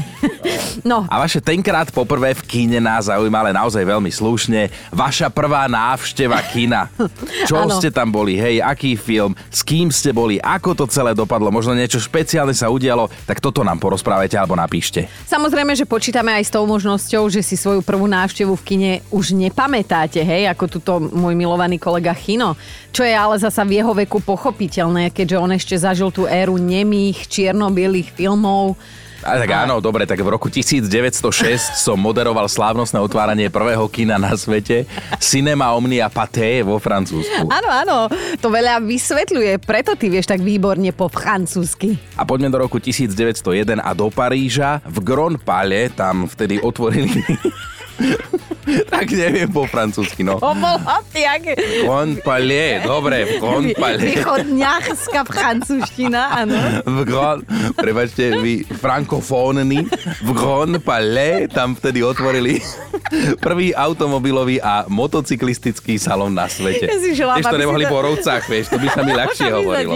No, 0.81 1.06
A 1.07 1.22
vaše 1.22 1.40
tenkrát 1.40 1.88
poprvé 1.94 2.34
v 2.34 2.42
kine 2.44 2.80
nás 2.81 3.07
zaujíma, 3.07 3.45
ale 3.45 3.51
naozaj 3.54 3.86
veľmi 3.86 4.10
slušne. 4.10 4.68
Vaša 4.90 5.30
prvá 5.30 5.69
návšteva 5.69 6.42
kina. 6.50 6.90
Čo 7.50 7.63
Áno. 7.63 7.78
ste 7.78 7.94
tam 7.94 8.10
boli, 8.10 8.36
hej, 8.36 8.60
aký 8.60 8.98
film, 8.98 9.38
s 9.54 9.62
kým 9.62 9.94
ste 9.94 10.10
boli, 10.12 10.42
ako 10.42 10.74
to 10.74 10.86
celé 10.90 11.13
dopadlo, 11.13 11.54
možno 11.54 11.78
niečo 11.78 12.01
špeciálne 12.01 12.51
sa 12.57 12.68
udialo, 12.74 13.07
tak 13.30 13.40
toto 13.40 13.62
nám 13.62 13.78
porozprávajte 13.78 14.36
alebo 14.36 14.57
napíšte. 14.57 15.06
Samozrejme, 15.30 15.78
že 15.78 15.86
počítame 15.86 16.34
aj 16.34 16.50
s 16.50 16.54
tou 16.54 16.66
možnosťou, 16.66 17.30
že 17.30 17.45
si 17.45 17.54
svoju 17.54 17.86
prvú 17.86 18.10
návštevu 18.10 18.54
v 18.57 18.66
kine 18.66 18.92
už 19.13 19.38
nepamätáte, 19.38 20.22
hej, 20.25 20.50
ako 20.50 20.63
tuto 20.80 20.94
môj 21.00 21.38
milovaný 21.38 21.78
kolega 21.78 22.12
Chino. 22.18 22.57
Čo 22.94 23.01
je 23.06 23.13
ale 23.13 23.42
zasa 23.42 23.66
v 23.66 23.81
jeho 23.81 23.94
veku 23.94 24.22
pochopiteľné, 24.22 25.10
keďže 25.10 25.38
on 25.42 25.51
ešte 25.54 25.75
zažil 25.78 26.13
tú 26.13 26.30
éru 26.33 26.57
nemých, 26.57 27.30
čierno-bielých 27.30 28.09
filmov. 28.18 28.74
A 29.24 29.39
tak 29.39 29.56
áno, 29.56 29.80
dobre, 29.80 30.03
tak 30.03 30.19
v 30.19 30.35
roku 30.35 30.51
1906 30.51 31.80
som 31.80 31.95
moderoval 31.95 32.44
slávnostné 32.51 33.00
otváranie 33.00 33.47
prvého 33.47 33.88
kina 33.88 34.19
na 34.19 34.35
svete 34.35 34.83
Cinema 35.15 35.71
Omnia 35.71 36.12
Pathé 36.12 36.59
vo 36.59 36.75
Francúzsku. 36.75 37.47
Áno, 37.47 37.69
áno, 37.71 37.97
to 38.44 38.51
veľa 38.51 38.83
vysvetľuje, 38.83 39.63
preto 39.63 39.95
ty 39.95 40.12
vieš 40.12 40.27
tak 40.27 40.44
výborne 40.44 40.91
po 40.91 41.07
francúzsky. 41.07 41.95
A 42.19 42.27
poďme 42.27 42.51
do 42.51 42.68
roku 42.68 42.83
1901 42.83 43.80
a 43.80 43.91
do 43.95 44.12
Paríža. 44.12 44.83
V 44.83 45.00
Grand 45.00 45.39
Palais 45.39 45.88
tam 45.95 46.27
vtedy 46.27 46.59
otvorili... 46.59 47.24
tak 48.90 49.07
neviem 49.12 49.50
po 49.51 49.68
francúzsky, 49.69 50.24
no. 50.25 50.40
To 50.40 50.56
jak 51.13 51.56
Grand 51.84 52.18
Palais, 52.24 52.81
dobre, 52.81 53.25
v 53.25 53.34
východňarská 54.00 55.22
francúzština, 55.28 56.44
áno. 56.44 56.57
V 56.88 56.98
Grand, 57.06 57.44
prebačte, 57.75 58.40
vy 58.40 58.63
frankofónni, 58.66 59.86
v 60.24 60.30
Grand 60.31 60.80
Palais 60.81 61.51
tam 61.51 61.75
vtedy 61.78 62.01
otvorili 62.01 62.60
prvý 63.38 63.71
automobilový 63.71 64.57
a 64.57 64.86
motocyklistický 64.88 65.95
salón 65.95 66.33
na 66.33 66.45
svete. 66.45 66.86
Ja 66.86 66.98
si 66.98 67.12
želám, 67.13 67.38
Vieš, 67.39 67.48
to 67.48 67.60
nemohli 67.60 67.86
to- 67.86 67.92
po 67.92 68.00
rovcách, 68.01 68.44
vieš, 68.45 68.65
to 68.68 68.77
by 68.77 68.88
sa 68.88 69.01
mi 69.01 69.13
ľahšie 69.21 69.48
hovorilo. 69.50 69.94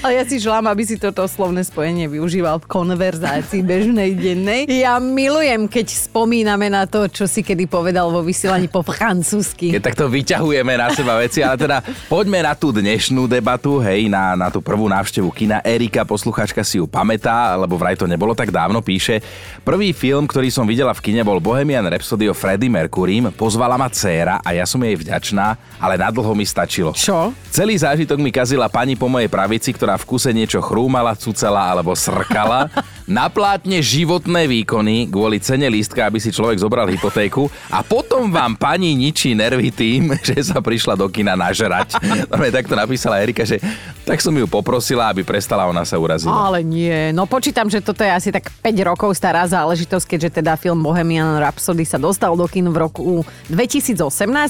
Ale 0.00 0.12
ja 0.12 0.24
si 0.24 0.36
želám, 0.36 0.66
aby 0.66 0.82
si 0.82 0.96
toto 0.96 1.24
slovné 1.24 1.62
spojenie 1.62 2.06
využíval 2.06 2.58
v 2.58 2.66
konverzácii 2.66 3.60
bežnej 3.60 4.14
dennej. 4.14 4.60
Ja 4.68 4.96
milujem, 4.96 5.66
keď 5.66 5.86
spomíname 5.88 6.68
na 6.68 6.84
to, 6.84 7.06
čo 7.06 7.26
si 7.26 7.40
kedy 7.40 7.66
povedal 7.66 8.08
vo 8.08 8.22
vysielaní 8.22 8.66
po 8.66 8.80
francúzsky. 8.80 9.72
Keď 9.72 9.82
takto 9.82 10.06
vyťahujeme 10.06 10.72
na 10.74 10.88
seba 10.90 11.18
veci, 11.18 11.42
ale 11.42 11.56
teda 11.56 11.80
poďme 12.06 12.40
na 12.40 12.52
tú 12.52 12.70
dnešnú 12.70 13.26
debatu, 13.26 13.78
hej, 13.78 14.06
na, 14.06 14.34
na 14.34 14.48
tú 14.48 14.60
prvú 14.60 14.86
návštevu 14.86 15.28
kina. 15.30 15.58
Erika, 15.60 16.06
posluchačka 16.06 16.62
si 16.62 16.78
ju 16.78 16.86
pamätá, 16.86 17.56
lebo 17.56 17.74
vraj 17.74 17.96
to 17.96 18.06
nebolo 18.06 18.32
tak 18.32 18.50
dávno, 18.50 18.80
píše. 18.80 19.18
Prvý 19.62 19.90
film, 19.90 20.26
ktorý 20.26 20.48
som 20.48 20.64
videla 20.64 20.94
v 20.94 21.02
kine, 21.02 21.26
bol 21.26 21.42
Bohemian 21.42 21.82
Rhapsody 21.82 22.28
Freddie 22.36 22.68
Mercurym. 22.68 23.32
Pozvala 23.32 23.80
ma 23.80 23.88
dcéra 23.88 24.44
a 24.44 24.52
ja 24.52 24.68
som 24.68 24.76
jej 24.84 24.92
vďačná, 24.92 25.56
ale 25.80 25.96
nadlho 25.96 26.36
mi 26.36 26.44
stačilo. 26.44 26.92
Čo? 26.92 27.32
Celý 27.48 27.80
zážitok 27.80 28.20
mi 28.20 28.28
kazila 28.28 28.68
pani 28.68 28.92
po 28.92 29.08
mojej 29.08 29.32
pravici, 29.32 29.72
ktorá 29.72 29.96
v 29.96 30.04
kuse 30.04 30.36
niečo 30.36 30.60
chrúmala, 30.60 31.16
cucala 31.16 31.72
alebo 31.72 31.96
srkala. 31.96 32.68
Na 33.06 33.30
plátne 33.30 33.78
životné 33.78 34.50
výkony 34.50 35.06
kvôli 35.06 35.38
cene 35.38 35.70
lístka, 35.70 36.10
aby 36.10 36.18
si 36.18 36.34
človek 36.34 36.58
zobral 36.58 36.90
hypotéku 36.90 37.46
a 37.70 37.86
potom 37.86 38.34
vám 38.34 38.58
pani 38.58 38.98
ničí 38.98 39.30
nervy 39.30 39.70
tým, 39.70 40.10
že 40.26 40.42
sa 40.42 40.58
prišla 40.58 40.98
do 40.98 41.06
kina 41.06 41.38
nažrať. 41.38 42.02
Normálne 42.02 42.50
takto 42.50 42.74
napísala 42.74 43.22
Erika, 43.22 43.46
že 43.46 43.62
tak 44.02 44.18
som 44.18 44.34
ju 44.34 44.50
poprosila, 44.50 45.14
aby 45.14 45.22
prestala, 45.22 45.70
ona 45.70 45.86
sa 45.86 46.02
urazila. 46.02 46.34
Ale 46.34 46.66
nie, 46.66 47.14
no 47.14 47.30
počítam, 47.30 47.70
že 47.70 47.78
toto 47.78 48.02
je 48.02 48.10
asi 48.10 48.34
tak 48.34 48.50
5 48.50 48.74
rokov 48.82 49.14
stará 49.14 49.46
záležitosť, 49.46 50.06
keďže 50.10 50.42
teda 50.42 50.58
film 50.58 50.82
Bohemian 50.82 51.38
Rhapsody 51.38 51.86
sa 51.86 52.02
dostal 52.02 52.34
do 52.34 52.50
kin 52.50 52.66
v 52.66 52.90
roku 52.90 53.22
2018. 53.54 54.02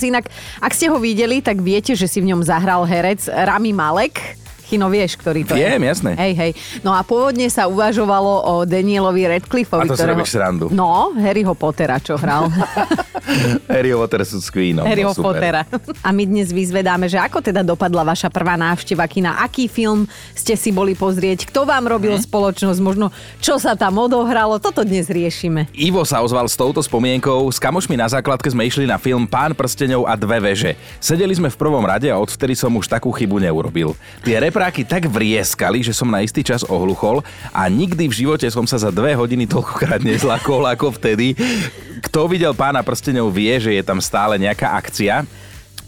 Inak, 0.09 0.33
ak 0.65 0.73
ste 0.73 0.89
ho 0.89 0.97
videli, 0.97 1.45
tak 1.45 1.61
viete, 1.61 1.93
že 1.93 2.09
si 2.09 2.25
v 2.25 2.33
ňom 2.33 2.41
zahral 2.41 2.89
herec 2.89 3.29
Rami 3.29 3.77
Malek. 3.77 4.46
Kino 4.67 4.87
vieš, 4.87 5.15
ktorý 5.15 5.43
to 5.43 5.55
Viem, 5.55 5.79
je. 5.79 5.89
jasné. 5.89 6.11
Hej, 6.17 6.33
hej. 6.35 6.51
No 6.83 6.91
a 6.91 7.01
pôvodne 7.01 7.47
sa 7.47 7.65
uvažovalo 7.65 8.27
o 8.43 8.55
Danielovi 8.63 9.23
Radcliffovi, 9.31 9.87
A 9.87 9.89
to 9.89 9.95
si 9.95 10.03
robíš 10.05 10.35
srandu. 10.35 10.67
No, 10.69 11.15
Harryho 11.15 11.55
Pottera, 11.55 11.97
čo 11.97 12.15
hral. 12.15 12.51
Harry 13.67 13.91
Potter 13.93 14.23
sú 14.23 14.39
s 14.39 14.49
Queenom. 14.49 14.83
Harryho 14.83 15.11
no. 15.11 15.23
Pottera. 15.23 15.63
A 16.01 16.11
my 16.11 16.25
dnes 16.25 16.51
vyzvedáme, 16.51 17.07
že 17.07 17.17
ako 17.17 17.39
teda 17.41 17.63
dopadla 17.63 18.03
vaša 18.05 18.27
prvá 18.27 18.55
návšteva 18.55 19.07
kina, 19.07 19.39
aký 19.41 19.67
film 19.67 20.05
ste 20.33 20.55
si 20.55 20.71
boli 20.71 20.93
pozrieť, 20.93 21.47
kto 21.47 21.63
vám 21.63 21.87
robil 21.87 22.13
Mhm. 22.13 22.23
spoločnosť, 22.23 22.81
možno 22.81 23.11
čo 23.39 23.57
sa 23.57 23.75
tam 23.75 23.99
odohralo, 23.99 24.59
toto 24.59 24.83
dnes 24.83 25.07
riešime. 25.07 25.71
Ivo 25.73 26.03
sa 26.03 26.21
ozval 26.21 26.47
s 26.47 26.55
touto 26.55 26.79
spomienkou. 26.79 27.47
S 27.49 27.59
kamošmi 27.59 27.95
na 27.95 28.07
základke 28.07 28.47
sme 28.47 28.65
išli 28.65 28.85
na 28.85 28.97
film 28.97 29.27
Pán 29.27 29.53
prstenov 29.53 30.05
a 30.05 30.15
dve 30.15 30.39
veže. 30.41 30.75
Sedeli 30.99 31.33
sme 31.33 31.47
v 31.47 31.57
prvom 31.57 31.83
rade 31.83 32.07
a 32.07 32.17
odvtedy 32.17 32.53
som 32.53 32.73
už 32.73 32.87
takú 32.87 33.09
chybu 33.09 33.39
neurobil. 33.39 33.93
Tie 34.23 34.35
repráky 34.57 34.89
tak 34.89 35.05
vrieskali, 35.05 35.85
že 35.85 35.93
som 35.93 36.09
na 36.09 36.25
istý 36.25 36.41
čas 36.41 36.65
ohluchol 36.65 37.21
a 37.53 37.69
nikdy 37.69 38.09
v 38.09 38.25
živote 38.25 38.49
som 38.49 38.65
sa 38.65 38.81
za 38.81 38.89
dve 38.89 39.13
hodiny 39.13 39.45
toľkokrát 39.45 40.01
nezlakol 40.01 40.65
ako 40.65 40.97
vtedy. 40.97 41.37
Kto 42.01 42.25
videl 42.25 42.57
Pána 42.57 42.81
prstenov 42.81 43.37
vie, 43.37 43.53
že 43.61 43.77
je 43.77 43.85
tam 43.85 44.01
stále 44.01 44.41
nejaká 44.41 44.73
akcia. 44.73 45.29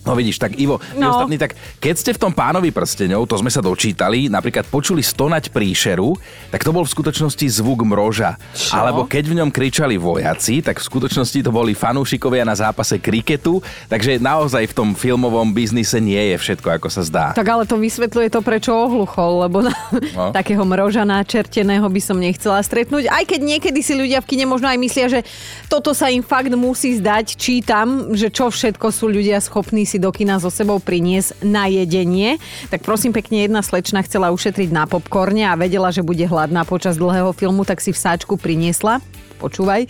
No 0.09 0.17
vidíš, 0.17 0.41
tak 0.41 0.57
Ivo, 0.57 0.81
no. 0.97 1.13
Ostatní, 1.13 1.37
tak 1.37 1.53
keď 1.77 1.95
ste 2.01 2.11
v 2.17 2.21
tom 2.25 2.33
pánovi 2.33 2.73
prsteňov, 2.73 3.29
to 3.29 3.37
sme 3.37 3.53
sa 3.53 3.61
dočítali, 3.61 4.33
napríklad 4.33 4.65
počuli 4.69 5.05
stonať 5.05 5.53
príšeru, 5.53 6.17
tak 6.49 6.65
to 6.65 6.73
bol 6.73 6.85
v 6.85 6.93
skutočnosti 6.93 7.45
zvuk 7.61 7.85
mroža. 7.85 8.41
Čo? 8.57 8.81
Alebo 8.81 9.05
keď 9.05 9.25
v 9.29 9.35
ňom 9.45 9.51
kričali 9.53 10.01
vojaci, 10.01 10.65
tak 10.65 10.81
v 10.81 10.89
skutočnosti 10.89 11.45
to 11.45 11.53
boli 11.53 11.77
fanúšikovia 11.77 12.49
na 12.49 12.57
zápase 12.57 12.97
kriketu, 12.97 13.61
takže 13.93 14.17
naozaj 14.17 14.73
v 14.73 14.77
tom 14.77 14.89
filmovom 14.97 15.53
biznise 15.53 16.01
nie 16.01 16.33
je 16.33 16.37
všetko, 16.41 16.81
ako 16.81 16.89
sa 16.89 17.03
zdá. 17.05 17.27
Tak 17.37 17.45
ale 17.45 17.69
to 17.69 17.77
vysvetľuje 17.77 18.33
to, 18.33 18.41
prečo 18.41 18.73
ohluchol, 18.73 19.45
lebo 19.45 19.61
na 19.67 19.75
No. 20.15 20.31
takého 20.39 20.63
mroža 20.65 21.03
načerteného 21.05 21.87
by 21.89 22.01
som 22.03 22.17
nechcela 22.19 22.61
stretnúť. 22.63 23.09
Aj 23.11 23.25
keď 23.25 23.41
niekedy 23.43 23.81
si 23.83 23.95
ľudia 23.95 24.23
v 24.23 24.29
kine 24.35 24.45
možno 24.49 24.69
aj 24.69 24.79
myslia, 24.81 25.07
že 25.11 25.21
toto 25.67 25.93
sa 25.93 26.11
im 26.13 26.23
fakt 26.23 26.53
musí 26.55 26.97
zdať. 26.99 27.39
Čítam, 27.39 28.15
že 28.15 28.33
čo 28.33 28.49
všetko 28.49 28.87
sú 28.93 29.11
ľudia 29.11 29.41
schopní 29.43 29.85
si 29.89 29.98
do 29.99 30.11
kina 30.15 30.39
so 30.39 30.49
sebou 30.49 30.79
priniesť 30.79 31.43
na 31.43 31.67
jedenie. 31.67 32.39
Tak 32.71 32.87
prosím 32.87 33.13
pekne, 33.13 33.45
jedna 33.45 33.61
slečna 33.61 34.01
chcela 34.07 34.33
ušetriť 34.33 34.71
na 34.71 34.87
popcorne 34.87 35.45
a 35.45 35.59
vedela, 35.59 35.91
že 35.91 36.07
bude 36.07 36.23
hladná 36.25 36.63
počas 36.65 36.97
dlhého 36.97 37.35
filmu, 37.35 37.67
tak 37.67 37.83
si 37.83 37.91
v 37.91 37.99
sáčku 37.99 38.39
priniesla, 38.39 39.03
počúvaj, 39.39 39.87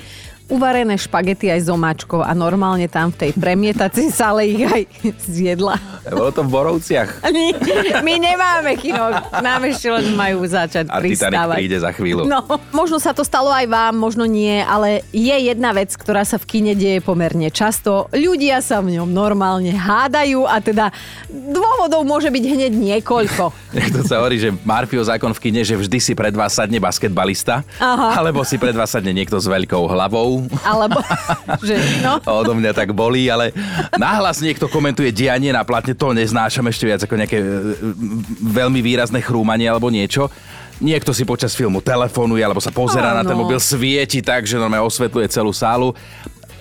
uvarené 0.48 0.96
špagety 0.96 1.48
aj 1.48 1.60
s 1.64 1.68
omáčkou 1.68 2.20
a 2.20 2.32
normálne 2.32 2.88
tam 2.88 3.12
v 3.12 3.28
tej 3.28 3.30
premietacej 3.36 4.08
sále 4.20 4.48
ich 4.48 4.64
aj 4.64 4.82
zjedla. 5.24 5.76
Bolo 6.08 6.32
to 6.32 6.42
v 6.42 6.50
Borovciach. 6.50 7.10
My, 7.38 7.52
my 8.00 8.14
nemáme 8.16 8.72
kino, 8.80 9.12
nám 9.38 9.62
ešte 9.68 9.92
len 9.92 10.16
majú 10.16 10.42
začať 10.42 10.88
A 10.88 10.98
pristávať. 10.98 11.56
príde 11.60 11.78
za 11.78 11.92
chvíľu. 11.92 12.24
No, 12.24 12.42
možno 12.72 12.96
sa 12.98 13.12
to 13.12 13.22
stalo 13.22 13.52
aj 13.52 13.68
vám, 13.68 13.94
možno 13.94 14.24
nie, 14.24 14.58
ale 14.58 15.04
je 15.12 15.36
jedna 15.44 15.70
vec, 15.70 15.92
ktorá 15.92 16.24
sa 16.24 16.40
v 16.40 16.48
kine 16.48 16.72
deje 16.72 16.98
pomerne 16.98 17.52
často. 17.52 18.08
Ľudia 18.10 18.64
sa 18.64 18.80
v 18.80 18.96
ňom 18.98 19.06
normálne 19.06 19.70
hádajú 19.70 20.48
a 20.48 20.58
teda 20.58 20.90
dôvodov 21.28 22.02
môže 22.02 22.32
byť 22.32 22.44
hneď 22.44 22.72
niekoľko. 22.72 23.44
To 23.98 24.00
sa 24.04 24.20
hovorí, 24.22 24.40
že 24.40 24.54
Marfio 24.64 25.02
zákon 25.02 25.32
v 25.36 25.40
kine, 25.48 25.60
že 25.62 25.76
vždy 25.76 25.98
si 26.00 26.12
pred 26.16 26.32
vás 26.32 26.56
sadne 26.56 26.78
basketbalista, 26.78 27.62
Aha. 27.78 28.16
alebo 28.16 28.40
si 28.42 28.56
pred 28.56 28.72
vás 28.72 28.90
sadne 28.90 29.12
niekto 29.12 29.36
s 29.36 29.44
veľkou 29.44 29.84
hlavou. 29.86 30.37
Alebo, 30.62 31.02
že 31.68 31.74
no. 32.04 32.22
Odo 32.22 32.54
mňa 32.54 32.72
tak 32.76 32.94
bolí, 32.94 33.26
ale 33.26 33.50
nahlas 33.98 34.38
niekto 34.38 34.70
komentuje 34.70 35.10
dianie 35.10 35.50
na 35.50 35.66
platne, 35.66 35.96
to 35.96 36.14
neznášam 36.14 36.66
ešte 36.70 36.84
viac 36.86 37.00
ako 37.02 37.14
nejaké 37.18 37.38
e, 37.38 37.48
veľmi 38.44 38.80
výrazné 38.84 39.18
chrúmanie 39.24 39.66
alebo 39.66 39.90
niečo. 39.90 40.30
Niekto 40.78 41.10
si 41.10 41.26
počas 41.26 41.58
filmu 41.58 41.82
telefonuje 41.82 42.38
alebo 42.38 42.62
sa 42.62 42.70
pozerá 42.70 43.10
na 43.10 43.26
ten 43.26 43.34
mobil, 43.34 43.58
svieti 43.58 44.22
tak, 44.22 44.46
že 44.46 44.54
normálne 44.54 44.86
osvetľuje 44.86 45.26
celú 45.26 45.50
sálu. 45.50 45.90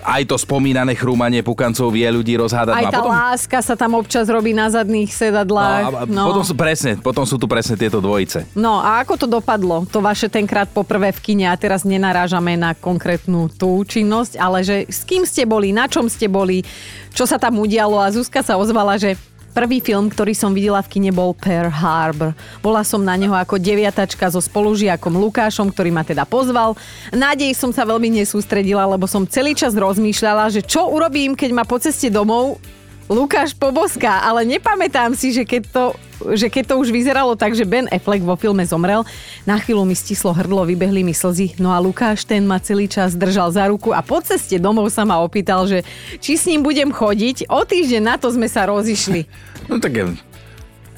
Aj 0.02 0.22
to 0.24 0.38
spomínané 0.38 0.94
chrúmanie 0.94 1.42
pukancov 1.42 1.90
vie 1.90 2.06
ľudí 2.06 2.38
rozhádať. 2.38 2.74
Aj 2.74 2.84
No 2.84 2.88
a 2.88 2.92
tá 2.92 3.00
potom, 3.02 3.12
láska 3.12 3.58
sa 3.62 3.74
tam 3.74 3.98
občas 3.98 4.30
robí 4.30 4.54
na 4.54 4.70
zadných 4.70 5.10
no, 5.10 5.18
sedadlách. 5.18 5.84
a, 5.84 6.02
a 6.02 6.06
potom, 6.06 6.44
sú 6.46 6.54
presne, 6.54 6.92
potom 6.98 7.24
sú 7.26 7.36
tu 7.36 7.50
presne 7.50 7.74
tieto 7.74 7.98
dvojice. 7.98 8.46
No 8.54 8.78
a 8.78 9.02
ako 9.02 9.14
to 9.18 9.26
dopadlo? 9.26 9.84
To 9.90 9.98
vaše 9.98 10.30
tenkrát 10.30 10.70
poprvé 10.70 11.10
v 11.10 11.20
kine 11.20 11.46
a 11.50 11.56
teraz 11.58 11.82
nenarážame 11.82 12.54
na 12.54 12.72
konkrétnu 12.78 13.50
tú 13.50 13.82
činnosť, 13.82 14.38
ale 14.38 14.62
že 14.62 14.86
s 14.86 15.02
kým 15.02 15.26
ste 15.26 15.42
boli, 15.44 15.74
na 15.74 15.90
čom 15.90 16.06
ste 16.06 16.30
boli, 16.30 16.62
čo 17.12 17.26
sa 17.26 17.40
tam 17.40 17.58
udialo 17.58 17.98
a 17.98 18.08
Zuzka 18.14 18.42
sa 18.46 18.54
ozvala, 18.54 18.96
že 18.96 19.18
Prvý 19.56 19.80
film, 19.82 20.12
ktorý 20.12 20.36
som 20.36 20.52
videla 20.52 20.84
v 20.84 20.92
kine 20.92 21.10
bol 21.10 21.32
Pearl 21.32 21.72
Harbor. 21.72 22.36
Bola 22.60 22.84
som 22.84 23.02
na 23.02 23.16
neho 23.18 23.34
ako 23.34 23.56
deviatačka 23.58 24.28
so 24.30 24.38
spolužiakom 24.38 25.16
Lukášom, 25.18 25.72
ktorý 25.72 25.90
ma 25.90 26.06
teda 26.06 26.28
pozval. 26.28 26.76
Nádej 27.10 27.56
som 27.56 27.74
sa 27.74 27.88
veľmi 27.88 28.22
nesústredila, 28.22 28.86
lebo 28.86 29.08
som 29.08 29.26
celý 29.26 29.56
čas 29.56 29.74
rozmýšľala, 29.74 30.52
že 30.52 30.60
čo 30.62 30.92
urobím, 30.92 31.34
keď 31.34 31.50
ma 31.56 31.64
po 31.66 31.80
ceste 31.80 32.12
domov 32.12 32.60
Lukáš 33.08 33.56
poboská, 33.56 34.20
ale 34.20 34.44
nepamätám 34.44 35.16
si, 35.16 35.32
že 35.32 35.48
keď 35.48 35.62
to 35.72 35.84
že 36.18 36.50
keď 36.50 36.74
to 36.74 36.82
už 36.82 36.90
vyzeralo 36.90 37.38
tak, 37.38 37.54
že 37.54 37.62
Ben 37.62 37.86
Affleck 37.94 38.26
vo 38.26 38.34
filme 38.34 38.66
zomrel, 38.66 39.06
na 39.46 39.54
chvíľu 39.54 39.86
mi 39.86 39.94
stislo 39.94 40.34
hrdlo, 40.34 40.66
vybehli 40.66 41.06
mi 41.06 41.14
slzy. 41.14 41.54
No 41.62 41.70
a 41.70 41.78
Lukáš 41.78 42.26
ten 42.26 42.42
ma 42.42 42.58
celý 42.58 42.90
čas 42.90 43.14
držal 43.14 43.54
za 43.54 43.70
ruku 43.70 43.94
a 43.94 44.02
po 44.02 44.18
ceste 44.18 44.58
domov 44.58 44.90
sa 44.90 45.06
ma 45.06 45.22
opýtal, 45.22 45.70
že 45.70 45.86
či 46.18 46.34
s 46.34 46.50
ním 46.50 46.66
budem 46.66 46.90
chodiť. 46.90 47.46
O 47.46 47.62
týždeň 47.62 48.02
na 48.02 48.18
to 48.18 48.34
sme 48.34 48.50
sa 48.50 48.66
rozišli. 48.66 49.30
No 49.70 49.78
tak 49.78 49.94
je... 49.94 50.04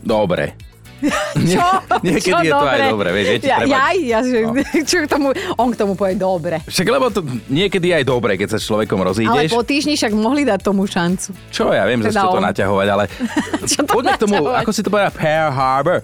Dobre. 0.00 0.69
Čo? 1.52 1.64
Niekedy 2.00 2.30
Čo 2.30 2.38
je 2.40 2.52
to 2.52 2.66
aj 2.66 2.80
dobre, 2.86 3.08
vieš, 3.10 3.26
je 3.26 3.36
ja, 3.42 3.58
treba- 3.58 3.70
ja, 3.70 3.84
ja, 3.94 4.18
že, 4.20 4.38
čo 4.88 4.96
k 5.00 5.08
tomu, 5.08 5.28
on 5.56 5.68
k 5.68 5.76
tomu 5.76 5.92
povie 5.94 6.14
dobre. 6.14 6.60
Však 6.62 6.86
lebo 6.86 7.08
to 7.08 7.20
niekedy 7.48 7.90
je 7.90 7.94
aj 7.96 8.04
dobre, 8.04 8.34
keď 8.34 8.48
sa 8.52 8.58
s 8.58 8.64
človekom 8.64 8.98
Ale 8.98 9.08
rozídeš. 9.08 9.50
po 9.50 9.62
týždni 9.62 9.94
však 9.94 10.12
mohli 10.12 10.42
dať 10.42 10.60
tomu 10.60 10.84
šancu. 10.84 11.32
Čo 11.48 11.70
ja 11.70 11.84
viem, 11.84 12.00
že 12.00 12.10
Teda 12.10 12.22
to 12.22 12.36
on. 12.36 12.44
naťahovať, 12.44 12.88
ale 12.88 13.04
Čo 13.70 13.80
to 13.80 13.90
poďme 13.90 14.12
k 14.12 14.20
tomu, 14.20 14.34
naťahovať? 14.38 14.60
ako 14.60 14.70
si 14.70 14.80
to 14.80 14.88
povedal, 14.88 15.12
Pearl 15.12 15.50
Harbor. 15.50 15.98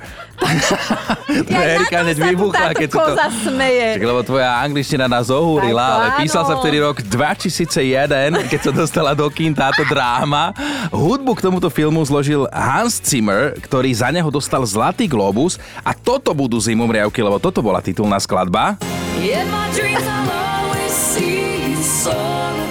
Ja 1.50 1.60
Erika 1.76 1.98
hneď 2.04 2.18
vybuchla, 2.20 2.70
keď 2.76 2.88
si 2.88 2.96
to... 2.96 3.14
smeje. 3.48 3.86
Však, 3.96 4.06
lebo 4.06 4.20
tvoja 4.22 4.50
angličtina 4.62 5.06
nás 5.08 5.28
ohúrila, 5.28 5.84
to 5.84 5.94
ale 5.96 6.06
áno. 6.06 6.18
písal 6.22 6.42
sa 6.46 6.54
vtedy 6.60 6.76
rok 6.80 6.96
2001, 7.02 8.50
keď 8.52 8.60
sa 8.60 8.72
dostala 8.72 9.12
do 9.16 9.26
kín 9.32 9.52
táto 9.52 9.82
dráma. 9.88 10.52
Hudbu 10.92 11.32
k 11.36 11.40
tomuto 11.44 11.68
filmu 11.72 12.04
zložil 12.04 12.48
Hans 12.52 13.00
Zimmer, 13.02 13.56
ktorý 13.60 13.90
za 13.92 14.08
neho 14.12 14.28
dostal 14.28 14.62
Zlatý 14.68 15.08
globus 15.08 15.60
a 15.82 15.92
toto 15.96 16.32
budú 16.36 16.60
zimomriavky, 16.60 17.20
lebo 17.20 17.40
toto 17.40 17.60
bola 17.64 17.80
titulná 17.80 18.20
skladba. 18.20 18.76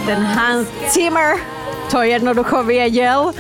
Ten 0.06 0.22
Hans 0.22 0.70
Zimmer 0.94 1.42
to 1.90 2.02
jednoducho 2.02 2.66
vedel. 2.66 3.34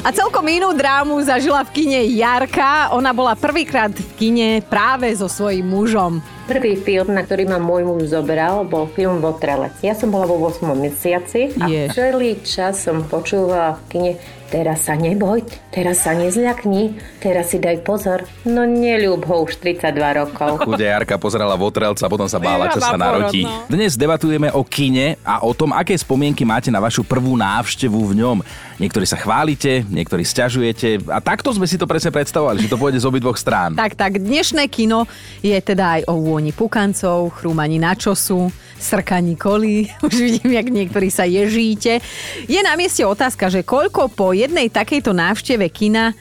A 0.00 0.08
celkom 0.16 0.48
inú 0.48 0.72
drámu 0.72 1.20
zažila 1.20 1.60
v 1.60 1.76
kine 1.76 2.00
Jarka. 2.16 2.88
Ona 2.96 3.12
bola 3.12 3.36
prvýkrát 3.36 3.92
v 3.92 4.10
kine 4.16 4.64
práve 4.64 5.12
so 5.12 5.28
svojím 5.28 5.68
mužom. 5.68 6.24
Prvý 6.48 6.80
film, 6.80 7.12
na 7.12 7.20
ktorý 7.20 7.44
ma 7.44 7.60
môj 7.60 7.84
muž 7.84 8.08
zobral, 8.08 8.64
bol 8.64 8.88
film 8.96 9.20
Votrelec. 9.20 9.76
Ja 9.84 9.92
som 9.92 10.08
bola 10.08 10.24
vo 10.24 10.40
8 10.40 10.72
mesiaci 10.72 11.52
a 11.60 11.68
Je. 11.68 11.92
celý 11.92 12.40
čas 12.40 12.80
som 12.80 13.04
počúvala 13.04 13.76
v 13.76 13.80
kine 13.92 14.12
Teraz 14.50 14.90
sa 14.90 14.98
neboj, 14.98 15.46
teraz 15.70 16.02
sa 16.02 16.10
nezľakni, 16.10 16.98
teraz 17.22 17.54
si 17.54 17.62
daj 17.62 17.86
pozor. 17.86 18.26
No 18.42 18.66
neľúb 18.66 19.22
ho 19.30 19.46
už 19.46 19.62
32 19.62 19.94
rokov. 19.94 20.58
Chude 20.66 20.90
Jarka 20.90 21.22
pozerala 21.22 21.54
Votrelca 21.54 22.02
a 22.02 22.10
potom 22.10 22.26
sa 22.26 22.42
bála, 22.42 22.66
čo 22.74 22.82
sa 22.82 22.98
narodí. 22.98 23.46
no. 23.46 23.70
Dnes 23.70 23.94
debatujeme 23.94 24.50
o 24.50 24.66
kine 24.66 25.22
a 25.22 25.46
o 25.46 25.54
tom, 25.54 25.70
aké 25.70 25.94
spomienky 25.94 26.42
máte 26.42 26.66
na 26.66 26.82
vašu 26.82 27.06
prvú 27.06 27.38
návštevu 27.38 28.10
v 28.10 28.26
ňom. 28.26 28.42
Niektorí 28.82 29.06
sa 29.06 29.14
chválite, 29.14 29.86
niektorí 29.86 30.26
sťažujete 30.26 31.06
a 31.06 31.22
takto 31.22 31.54
sme 31.54 31.70
si 31.70 31.78
to 31.78 31.86
presne 31.86 32.10
predstavovali, 32.10 32.66
že 32.66 32.72
to 32.74 32.80
pôjde 32.80 32.98
z 32.98 33.06
obidvoch 33.06 33.38
strán. 33.38 33.78
Tak, 33.78 33.94
tak, 33.94 34.18
dnešné 34.18 34.66
kino 34.66 35.06
je 35.46 35.54
teda 35.62 36.02
aj 36.02 36.10
o 36.10 36.18
vôni 36.18 36.50
pukancov, 36.50 37.30
chrúmaní 37.38 37.78
na 37.78 37.94
čosu, 37.94 38.50
srkaní 38.80 39.36
kolí. 39.36 39.92
Už 40.06 40.16
vidím, 40.16 40.56
jak 40.56 40.66
niektorí 40.72 41.12
sa 41.12 41.28
ježíte. 41.28 42.00
Je 42.48 42.60
na 42.64 42.74
mieste 42.74 43.04
otázka, 43.04 43.52
že 43.52 43.62
koľko 43.62 44.10
po 44.10 44.32
jednej 44.46 44.68
takejto 44.72 45.12
návšteve 45.12 45.66
kina 45.68 46.16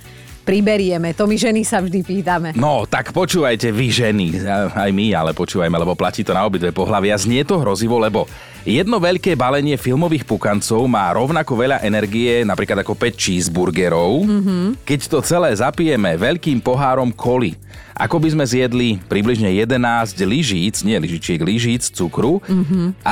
priberieme. 0.50 1.14
To 1.14 1.30
my 1.30 1.38
ženy 1.38 1.62
sa 1.62 1.78
vždy 1.78 2.02
pýtame. 2.02 2.50
No, 2.58 2.90
tak 2.90 3.14
počúvajte 3.14 3.70
vy 3.70 3.88
ženy, 3.94 4.28
aj 4.74 4.90
my, 4.90 5.14
ale 5.14 5.32
počúvajme, 5.38 5.78
lebo 5.78 5.94
platí 5.94 6.26
to 6.26 6.34
na 6.34 6.42
obidve 6.42 6.74
pohľavia. 6.74 7.22
Znie 7.22 7.46
to 7.46 7.62
hrozivo, 7.62 8.02
lebo 8.02 8.26
jedno 8.68 9.00
veľké 9.00 9.36
balenie 9.36 9.76
filmových 9.80 10.28
pukancov 10.28 10.84
má 10.88 11.12
rovnako 11.16 11.54
veľa 11.56 11.78
energie, 11.84 12.44
napríklad 12.44 12.84
ako 12.84 12.96
5 12.96 13.16
cheeseburgerov, 13.16 14.26
mm-hmm. 14.26 14.64
keď 14.84 15.00
to 15.08 15.18
celé 15.24 15.50
zapijeme 15.56 16.16
veľkým 16.16 16.60
pohárom 16.60 17.12
koli. 17.14 17.56
Ako 18.00 18.16
by 18.16 18.32
sme 18.32 18.48
zjedli 18.48 18.96
približne 19.12 19.52
11 19.52 19.76
lyžíc, 20.24 20.88
nie 20.88 20.96
lyžičiek, 20.96 21.36
lyžíc 21.44 21.92
cukru. 21.92 22.40
Mm-hmm. 22.48 22.96
A 23.04 23.12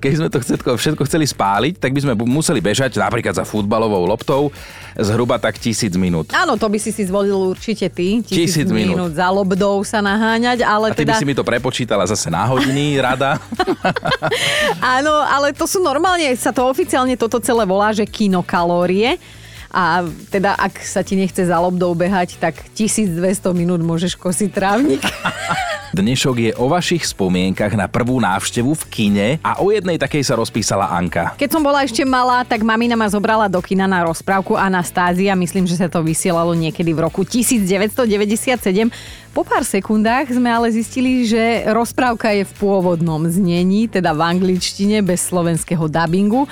keď 0.00 0.12
sme 0.16 0.28
to 0.32 0.40
všetko, 0.40 0.70
všetko 0.80 1.02
chceli 1.04 1.28
spáliť, 1.28 1.76
tak 1.76 1.92
by 1.92 2.00
sme 2.00 2.16
museli 2.24 2.64
bežať 2.64 2.96
napríklad 2.96 3.36
za 3.36 3.44
futbalovou 3.44 4.08
loptou 4.08 4.48
zhruba 4.96 5.36
tak 5.36 5.56
tisíc 5.60 5.92
minút. 5.96 6.32
Áno, 6.32 6.56
to 6.56 6.68
by 6.68 6.80
si 6.80 6.92
si 6.92 7.04
zvolil 7.04 7.36
určite 7.36 7.88
ty. 7.88 8.20
Tisíc 8.24 8.68
minút. 8.68 9.16
za 9.16 9.28
lobdou 9.28 9.80
sa 9.84 10.04
naháňať, 10.04 10.64
ale 10.64 10.92
A 10.92 10.96
ty 10.96 11.04
teda... 11.04 11.16
by 11.16 11.20
si 11.20 11.28
mi 11.28 11.36
to 11.36 11.44
prepočítala 11.44 12.04
zase 12.04 12.28
na 12.28 12.44
hodiny, 12.48 13.00
rada. 13.00 13.40
Áno, 14.82 15.14
ale 15.22 15.54
to 15.54 15.62
sú 15.70 15.78
normálne, 15.78 16.26
sa 16.34 16.50
to 16.50 16.66
oficiálne 16.66 17.14
toto 17.14 17.38
celé 17.38 17.62
volá, 17.62 17.94
že 17.94 18.02
kinokalórie. 18.02 19.14
A 19.72 20.04
teda, 20.28 20.52
ak 20.58 20.84
sa 20.84 21.00
ti 21.00 21.16
nechce 21.16 21.48
za 21.48 21.56
lobdou 21.56 21.96
behať, 21.96 22.36
tak 22.36 22.60
1200 22.76 23.16
minút 23.56 23.80
môžeš 23.80 24.18
kosiť 24.20 24.50
trávnik. 24.52 25.00
Dnešok 25.96 26.36
je 26.40 26.52
o 26.56 26.72
vašich 26.72 27.04
spomienkach 27.04 27.76
na 27.76 27.84
prvú 27.84 28.16
návštevu 28.16 28.72
v 28.72 28.84
kine 28.88 29.28
a 29.44 29.60
o 29.60 29.68
jednej 29.68 30.00
takej 30.00 30.24
sa 30.24 30.40
rozpísala 30.40 30.88
Anka. 30.88 31.36
Keď 31.36 31.52
som 31.52 31.60
bola 31.60 31.84
ešte 31.84 32.00
malá, 32.00 32.48
tak 32.48 32.64
mamina 32.64 32.96
ma 32.96 33.08
zobrala 33.12 33.44
do 33.44 33.60
kina 33.60 33.84
na 33.84 34.00
rozprávku 34.00 34.56
Anastázia. 34.56 35.36
Myslím, 35.36 35.68
že 35.68 35.76
sa 35.76 35.92
to 35.92 36.00
vysielalo 36.00 36.56
niekedy 36.56 36.96
v 36.96 37.04
roku 37.04 37.28
1997. 37.28 38.88
Po 39.32 39.48
pár 39.48 39.64
sekundách 39.64 40.28
sme 40.28 40.52
ale 40.52 40.68
zistili, 40.68 41.24
že 41.24 41.64
rozprávka 41.72 42.36
je 42.36 42.44
v 42.44 42.52
pôvodnom 42.60 43.24
znení, 43.24 43.88
teda 43.88 44.12
v 44.12 44.36
angličtine, 44.36 45.00
bez 45.00 45.24
slovenského 45.24 45.88
dubbingu. 45.88 46.44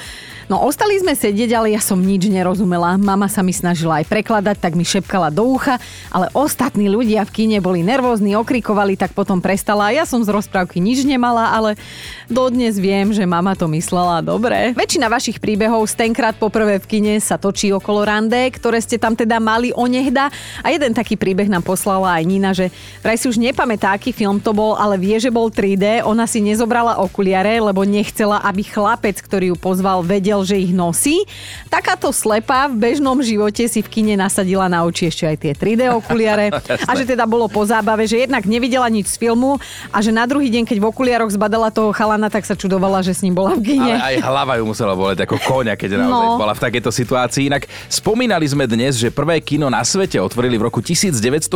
No 0.49 0.59
ostali 0.67 0.99
sme 0.99 1.15
sedieť, 1.15 1.55
ale 1.55 1.77
ja 1.77 1.79
som 1.79 2.01
nič 2.01 2.27
nerozumela. 2.27 2.99
Mama 2.99 3.31
sa 3.31 3.45
mi 3.45 3.55
snažila 3.55 4.03
aj 4.03 4.11
prekladať, 4.11 4.57
tak 4.59 4.75
mi 4.75 4.83
šepkala 4.83 5.31
do 5.31 5.47
ucha, 5.47 5.79
ale 6.11 6.27
ostatní 6.35 6.91
ľudia 6.91 7.23
v 7.23 7.31
kine 7.31 7.63
boli 7.63 7.87
nervózni, 7.87 8.35
okrikovali, 8.35 8.99
tak 8.99 9.15
potom 9.15 9.39
prestala. 9.39 9.95
Ja 9.95 10.03
som 10.09 10.25
z 10.25 10.33
rozprávky 10.33 10.83
nič 10.83 11.07
nemala, 11.07 11.55
ale 11.55 11.79
dodnes 12.27 12.83
viem, 12.83 13.15
že 13.15 13.29
mama 13.29 13.55
to 13.55 13.71
myslela 13.71 14.25
dobre. 14.27 14.75
Väčšina 14.75 15.07
vašich 15.07 15.39
príbehov 15.39 15.87
z 15.87 16.01
tenkrát 16.09 16.35
poprvé 16.35 16.83
v 16.83 16.89
kine 16.99 17.15
sa 17.23 17.39
točí 17.39 17.71
okolo 17.71 18.03
rande, 18.09 18.51
ktoré 18.51 18.83
ste 18.83 18.99
tam 18.99 19.15
teda 19.15 19.39
mali 19.39 19.71
onehda. 19.71 20.33
A 20.65 20.75
jeden 20.75 20.97
taký 20.99 21.15
príbeh 21.15 21.47
nám 21.47 21.63
poslala 21.63 22.19
aj 22.19 22.25
Nina, 22.27 22.51
že 22.51 22.70
vraj 23.01 23.17
si 23.17 23.27
už 23.27 23.37
nepamätá, 23.37 23.93
aký 23.93 24.11
film 24.11 24.39
to 24.39 24.51
bol, 24.51 24.75
ale 24.75 24.97
vie, 24.97 25.17
že 25.17 25.29
bol 25.29 25.49
3D. 25.49 26.03
Ona 26.03 26.25
si 26.25 26.39
nezobrala 26.39 26.99
okuliare, 26.99 27.59
lebo 27.59 27.83
nechcela, 27.83 28.43
aby 28.43 28.63
chlapec, 28.63 29.19
ktorý 29.21 29.53
ju 29.53 29.57
pozval, 29.57 30.03
vedel, 30.03 30.43
že 30.43 30.57
ich 30.57 30.71
nosí. 30.71 31.23
Takáto 31.67 32.11
slepa 32.11 32.69
v 32.69 32.79
bežnom 32.79 33.19
živote 33.21 33.67
si 33.67 33.81
v 33.81 33.89
kine 33.89 34.15
nasadila 34.15 34.69
na 34.69 34.85
oči 34.85 35.09
ešte 35.09 35.25
aj 35.27 35.37
tie 35.41 35.53
3D 35.55 35.91
okuliare. 35.91 36.55
a 36.89 36.93
že 36.95 37.05
teda 37.05 37.25
bolo 37.25 37.51
po 37.51 37.65
zábave, 37.65 38.07
že 38.07 38.23
jednak 38.23 38.45
nevidela 38.45 38.87
nič 38.87 39.11
z 39.11 39.17
filmu 39.19 39.57
a 39.91 39.99
že 39.99 40.13
na 40.13 40.29
druhý 40.29 40.53
deň, 40.53 40.69
keď 40.69 40.79
v 40.79 40.87
okuliaroch 40.87 41.33
zbadala 41.33 41.73
toho 41.73 41.91
chalana, 41.91 42.29
tak 42.29 42.45
sa 42.45 42.55
čudovala, 42.55 43.01
že 43.01 43.17
s 43.17 43.25
ním 43.25 43.33
bola 43.33 43.57
v 43.57 43.75
kine. 43.75 43.97
Ale 43.97 44.15
aj 44.15 44.17
hlava 44.23 44.53
ju 44.61 44.65
musela 44.69 44.93
boleť 44.93 45.25
ako 45.25 45.37
koňa, 45.41 45.75
keď 45.75 45.97
naozaj 45.97 46.09
No. 46.21 46.37
bola 46.37 46.53
v 46.53 46.61
takejto 46.61 46.91
situácii. 46.93 47.49
Inak 47.49 47.65
spomínali 47.89 48.45
sme 48.45 48.69
dnes, 48.69 49.01
že 49.01 49.09
prvé 49.09 49.41
kino 49.41 49.73
na 49.73 49.81
svete 49.81 50.21
otvorili 50.21 50.61
v 50.61 50.69
roku 50.69 50.85
1906 50.85 51.49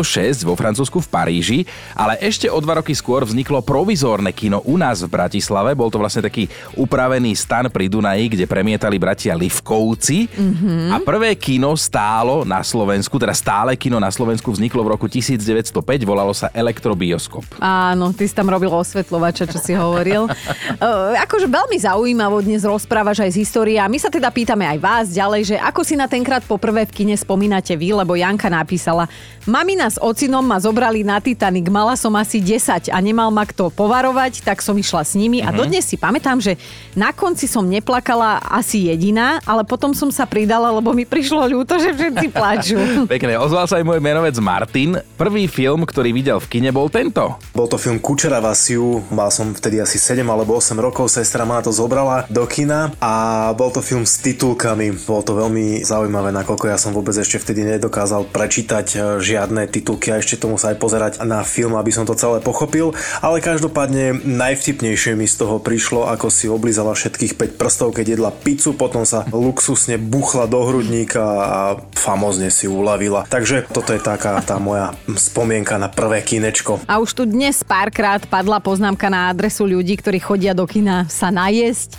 vo 0.42 0.56
Francúzsku 0.56 1.03
v 1.04 1.08
Paríži, 1.12 1.58
ale 1.92 2.16
ešte 2.24 2.48
o 2.48 2.58
dva 2.58 2.80
roky 2.80 2.96
skôr 2.96 3.28
vzniklo 3.28 3.60
provizórne 3.60 4.32
kino 4.32 4.64
u 4.64 4.80
nás 4.80 5.04
v 5.04 5.12
Bratislave. 5.12 5.76
Bol 5.76 5.92
to 5.92 6.00
vlastne 6.00 6.24
taký 6.24 6.48
upravený 6.74 7.36
stan 7.36 7.68
pri 7.68 7.92
Dunaji, 7.92 8.32
kde 8.32 8.44
premietali 8.48 8.96
bratia 8.96 9.36
Livkovci. 9.36 10.32
Mhm. 10.32 10.92
A 10.94 10.96
prvé 11.02 11.36
kino 11.36 11.76
stálo 11.76 12.46
na 12.48 12.64
Slovensku, 12.64 13.20
teda 13.20 13.34
stále 13.34 13.76
kino 13.76 14.00
na 14.00 14.08
Slovensku 14.08 14.48
vzniklo 14.54 14.86
v 14.86 14.92
roku 14.94 15.06
1905, 15.10 15.74
volalo 16.06 16.30
sa 16.30 16.48
Elektrobioskop. 16.54 17.58
Áno, 17.58 18.14
ty 18.14 18.24
si 18.24 18.34
tam 18.34 18.48
robil 18.48 18.70
osvetľovača, 18.70 19.50
čo 19.50 19.58
si 19.58 19.74
hovoril. 19.74 20.30
Uh, 20.78 21.18
akože 21.26 21.50
veľmi 21.50 21.76
zaujímavo 21.82 22.38
dnes 22.40 22.62
rozprávaš 22.62 23.26
aj 23.26 23.30
z 23.34 23.40
histórie 23.42 23.78
a 23.82 23.90
my 23.90 23.98
sa 23.98 24.06
teda 24.06 24.30
pýtame 24.30 24.62
aj 24.70 24.78
vás 24.78 25.06
ďalej, 25.10 25.42
že 25.54 25.56
ako 25.58 25.82
si 25.82 25.98
na 25.98 26.06
tenkrát 26.06 26.46
poprvé 26.46 26.86
v 26.86 26.94
kine 26.94 27.16
spomínate 27.18 27.74
vy, 27.74 27.90
lebo 27.90 28.14
Janka 28.14 28.46
napísala, 28.46 29.10
mamina 29.50 29.90
s 29.90 29.98
ocinom 29.98 30.46
ma 30.46 30.62
zobrali 30.62 30.93
na 31.00 31.18
Titanic, 31.18 31.66
mala 31.66 31.96
som 31.96 32.12
asi 32.14 32.38
10 32.38 32.62
a 32.86 32.98
nemal 33.00 33.32
ma 33.32 33.42
kto 33.42 33.66
povarovať, 33.68 34.44
tak 34.44 34.60
som 34.60 34.76
išla 34.76 35.02
s 35.02 35.16
nimi 35.16 35.40
a 35.40 35.48
Mhm. 35.48 35.56
dodnes 35.56 35.82
si 35.82 35.96
pamätám, 35.96 36.38
že 36.38 36.54
na 36.92 37.10
konci 37.10 37.46
som 37.46 37.64
neplakala 37.64 38.38
asi 38.44 38.86
jediná, 38.86 39.40
ale 39.42 39.64
potom 39.64 39.90
som 39.90 40.08
sa 40.08 40.22
pridala, 40.24 40.68
lebo 40.70 40.92
mi 40.92 41.02
prišlo 41.04 41.48
ľúto, 41.48 41.74
že 41.76 41.90
všetci 41.90 42.26
plačú. 42.36 42.78
Pekne, 43.06 43.34
ozval 43.36 43.64
sa 43.64 43.80
aj 43.80 43.84
môj 43.84 43.98
menovec 43.98 44.36
Martin. 44.36 44.94
Prvý 45.14 45.46
film, 45.46 45.82
ktorý 45.82 46.12
videl 46.12 46.36
v 46.36 46.46
kine, 46.48 46.68
bol 46.68 46.86
tento. 46.86 47.40
Bol 47.50 47.66
to 47.66 47.76
film 47.76 47.96
Kučera 47.96 48.38
Vasiu, 48.38 49.00
mal 49.08 49.30
som 49.30 49.50
vtedy 49.50 49.78
asi 49.78 49.96
7 49.96 50.20
alebo 50.22 50.54
8 50.54 50.76
rokov, 50.76 51.08
sestra 51.08 51.42
ma 51.42 51.58
to 51.58 51.70
zobrala 51.70 52.28
do 52.28 52.44
kina 52.44 52.92
a 52.98 53.12
bol 53.52 53.70
to 53.70 53.80
film 53.80 54.02
s 54.02 54.18
titulkami. 54.18 54.92
Bolo 55.00 55.22
to 55.22 55.32
veľmi 55.32 55.80
zaujímavé, 55.80 56.34
nakoľko 56.34 56.66
ja 56.66 56.76
som 56.76 56.90
vôbec 56.90 57.14
ešte 57.14 57.38
vtedy 57.38 57.64
nedokázal 57.64 58.26
prečítať 58.26 58.86
e, 58.90 58.96
žiadne 59.18 59.64
titulky 59.64 60.10
a 60.10 60.18
ešte 60.18 60.36
to 60.36 60.46
musel 60.46 60.68
aj 60.68 60.78
pozerať 60.84 61.24
na 61.24 61.40
film, 61.40 61.80
aby 61.80 61.88
som 61.88 62.04
to 62.04 62.12
celé 62.12 62.44
pochopil. 62.44 62.92
Ale 63.24 63.40
každopádne 63.40 64.20
najvtipnejšie 64.20 65.16
mi 65.16 65.24
z 65.24 65.40
toho 65.40 65.56
prišlo, 65.56 66.04
ako 66.12 66.28
si 66.28 66.52
oblizala 66.52 66.92
všetkých 66.92 67.40
5 67.40 67.56
prstov, 67.56 67.96
keď 67.96 68.20
jedla 68.20 68.28
pizzu, 68.28 68.76
potom 68.76 69.08
sa 69.08 69.24
luxusne 69.32 69.96
buchla 69.96 70.44
do 70.44 70.60
hrudníka 70.60 71.24
a 71.24 71.60
famozne 71.96 72.52
si 72.52 72.68
uľavila. 72.68 73.24
Takže 73.32 73.64
toto 73.72 73.96
je 73.96 74.04
taká 74.04 74.44
tá 74.44 74.60
moja 74.60 74.92
spomienka 75.16 75.80
na 75.80 75.88
prvé 75.88 76.20
kinečko. 76.20 76.84
A 76.84 77.00
už 77.00 77.16
tu 77.16 77.24
dnes 77.24 77.56
párkrát 77.64 78.20
padla 78.28 78.60
poznámka 78.60 79.08
na 79.08 79.32
adresu 79.32 79.64
ľudí, 79.64 79.96
ktorí 79.96 80.20
chodia 80.20 80.52
do 80.52 80.68
kina 80.68 81.08
sa 81.08 81.32
najesť. 81.32 81.96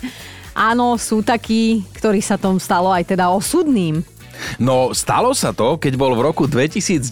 Áno, 0.56 0.96
sú 0.96 1.20
takí, 1.20 1.84
ktorí 2.00 2.24
sa 2.24 2.40
tom 2.40 2.56
stalo 2.56 2.88
aj 2.88 3.12
teda 3.12 3.28
osudným. 3.28 4.00
No, 4.56 4.92
stalo 4.96 5.32
sa 5.36 5.52
to, 5.52 5.76
keď 5.76 5.94
bol 5.98 6.12
v 6.16 6.24
roku 6.26 6.44
2010 6.48 7.02